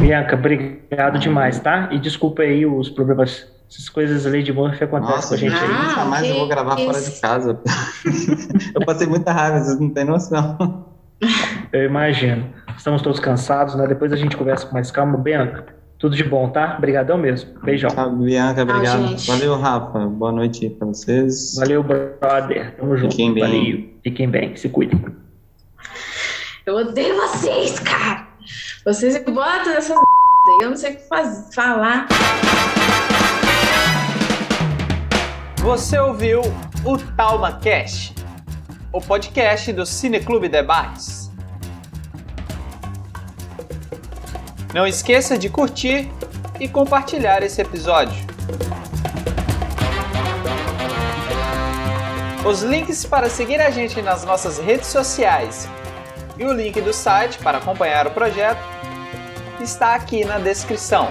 Bianca, 0.00 0.34
obrigado 0.34 1.18
demais, 1.18 1.60
tá? 1.60 1.88
E 1.92 1.98
desculpa 1.98 2.42
aí 2.42 2.64
os 2.66 2.88
problemas, 2.88 3.46
essas 3.70 3.88
coisas 3.88 4.26
ali 4.26 4.42
de 4.42 4.52
Murphy 4.52 4.84
acontecem 4.84 5.14
Nossa, 5.16 5.28
com 5.28 5.34
a 5.34 5.36
gente 5.36 5.54
aí. 5.54 5.70
Ah, 5.70 5.88
nunca 5.88 6.04
mais 6.06 6.28
eu 6.28 6.34
vou 6.34 6.42
que 6.44 6.54
gravar 6.54 6.76
fora 6.76 6.98
isso. 6.98 7.14
de 7.14 7.20
casa. 7.22 7.60
eu 8.74 8.84
passei 8.84 9.06
muita 9.06 9.32
raiva, 9.32 9.60
vocês 9.60 9.78
não 9.78 9.90
têm 9.90 10.04
noção. 10.04 10.86
Eu 11.72 11.84
imagino. 11.84 12.46
Estamos 12.76 13.00
todos 13.02 13.20
cansados, 13.20 13.74
né? 13.76 13.86
Depois 13.86 14.12
a 14.12 14.16
gente 14.16 14.36
conversa 14.36 14.66
com 14.66 14.74
mais 14.74 14.90
calma. 14.90 15.16
Bianca, 15.18 15.66
tudo 16.02 16.16
de 16.16 16.24
bom, 16.24 16.50
tá? 16.50 16.74
Obrigadão 16.78 17.16
mesmo. 17.16 17.48
Beijão. 17.62 17.88
Tá, 17.88 18.08
Bianca, 18.08 18.62
obrigado. 18.64 19.06
gente. 19.06 19.24
Valeu, 19.28 19.56
Rafa. 19.56 20.00
Boa 20.00 20.32
noite 20.32 20.68
pra 20.68 20.88
vocês. 20.88 21.54
Valeu, 21.54 21.80
brother. 21.80 22.74
Tamo 22.76 22.96
junto. 22.96 23.12
Fiquem 23.12 23.32
bem. 23.32 23.42
Valeu. 23.44 23.88
Fiquem 24.02 24.28
bem. 24.28 24.56
Se 24.56 24.68
cuidem. 24.68 25.00
Eu 26.66 26.74
odeio 26.74 27.14
vocês, 27.14 27.78
cara. 27.78 28.26
Vocês 28.84 29.16
botam 29.24 29.66
nessas 29.66 29.92
aí, 29.96 30.58
eu 30.62 30.70
não 30.70 30.76
sei 30.76 30.94
o 30.94 30.96
que 30.96 31.02
faz, 31.06 31.54
falar. 31.54 32.08
Você 35.58 35.96
ouviu 36.00 36.40
o 36.84 36.98
Talma 37.16 37.60
Cast, 37.60 38.12
o 38.92 39.00
podcast 39.00 39.72
do 39.72 39.86
Cineclube 39.86 40.48
Debates. 40.48 41.21
Não 44.72 44.86
esqueça 44.86 45.36
de 45.36 45.50
curtir 45.50 46.10
e 46.58 46.66
compartilhar 46.66 47.42
esse 47.42 47.60
episódio. 47.60 48.16
Os 52.42 52.62
links 52.62 53.04
para 53.04 53.28
seguir 53.28 53.60
a 53.60 53.70
gente 53.70 54.00
nas 54.00 54.24
nossas 54.24 54.58
redes 54.58 54.86
sociais 54.86 55.68
e 56.38 56.44
o 56.44 56.52
link 56.54 56.80
do 56.80 56.92
site 56.92 57.38
para 57.38 57.58
acompanhar 57.58 58.06
o 58.06 58.12
projeto 58.12 58.60
está 59.60 59.94
aqui 59.94 60.24
na 60.24 60.38
descrição. 60.38 61.06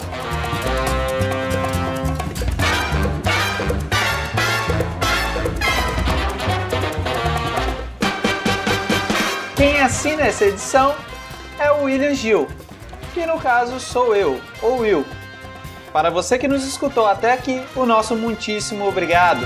Quem 9.56 9.80
assina 9.80 10.24
essa 10.24 10.46
edição 10.46 10.96
é 11.60 11.72
o 11.72 11.84
William 11.84 12.16
Gil, 12.16 12.48
que 13.14 13.26
no 13.26 13.40
caso 13.40 13.80
sou 13.80 14.16
eu, 14.16 14.42
ou 14.62 14.80
Will. 14.80 15.06
Para 15.92 16.10
você 16.10 16.38
que 16.38 16.48
nos 16.48 16.66
escutou 16.66 17.06
até 17.06 17.34
aqui, 17.34 17.62
o 17.76 17.86
nosso 17.86 18.16
muitíssimo 18.16 18.88
obrigado. 18.88 19.46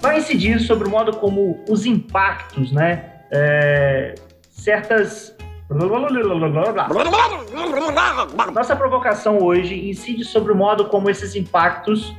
vai 0.00 0.18
incidir 0.18 0.58
sobre 0.60 0.88
o 0.88 0.90
modo 0.90 1.18
como 1.18 1.62
os 1.68 1.84
impactos, 1.84 2.72
né? 2.72 3.20
é, 3.30 4.14
certas. 4.50 5.34
Nossa 8.52 8.74
provocação 8.74 9.38
hoje 9.38 9.88
incide 9.88 10.24
sobre 10.24 10.52
o 10.52 10.56
modo 10.56 10.86
como 10.86 11.08
esses 11.08 11.36
impactos. 11.36 12.12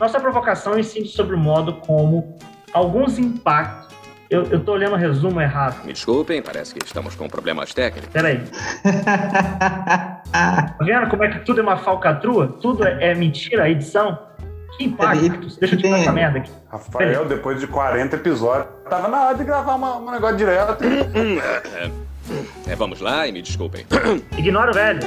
Nossa 0.00 0.18
provocação 0.18 0.78
incide 0.78 1.08
sobre 1.08 1.36
o 1.36 1.38
modo 1.38 1.74
como 1.74 2.38
alguns 2.72 3.18
impactos. 3.18 3.92
Eu, 4.30 4.44
eu 4.44 4.60
tô 4.60 4.72
olhando 4.72 4.94
o 4.94 4.96
resumo 4.96 5.42
errado. 5.42 5.84
Me 5.84 5.92
desculpem, 5.92 6.40
parece 6.40 6.74
que 6.74 6.82
estamos 6.82 7.14
com 7.14 7.28
problemas 7.28 7.74
técnicos. 7.74 8.10
Peraí. 8.10 8.40
Tá 10.32 10.74
vendo 10.80 11.10
como 11.10 11.24
é 11.24 11.28
que 11.28 11.40
tudo 11.40 11.60
é 11.60 11.62
uma 11.62 11.76
falcatrua? 11.76 12.48
Tudo 12.62 12.86
é, 12.86 13.10
é 13.10 13.14
mentira, 13.14 13.64
a 13.64 13.68
edição? 13.68 14.18
Que 14.78 14.84
impactos? 14.84 15.56
Deixa 15.58 15.74
eu 15.74 15.78
te 15.78 15.86
essa 15.86 16.12
merda 16.12 16.38
aqui. 16.38 16.50
Rafael, 16.70 17.24
depois 17.26 17.60
de 17.60 17.66
40 17.66 18.16
episódios, 18.16 18.66
tava 18.88 19.08
na 19.08 19.26
hora 19.26 19.36
de 19.38 19.44
gravar 19.44 19.74
uma- 19.74 19.96
um 19.98 20.10
negócio 20.10 20.36
direto. 20.36 20.76
É, 22.66 22.72
é, 22.72 22.76
vamos 22.76 23.00
lá 23.00 23.26
e 23.26 23.32
me 23.32 23.42
desculpem. 23.42 23.84
Ignora 24.38 24.70
o 24.70 24.74
velho. 24.74 25.00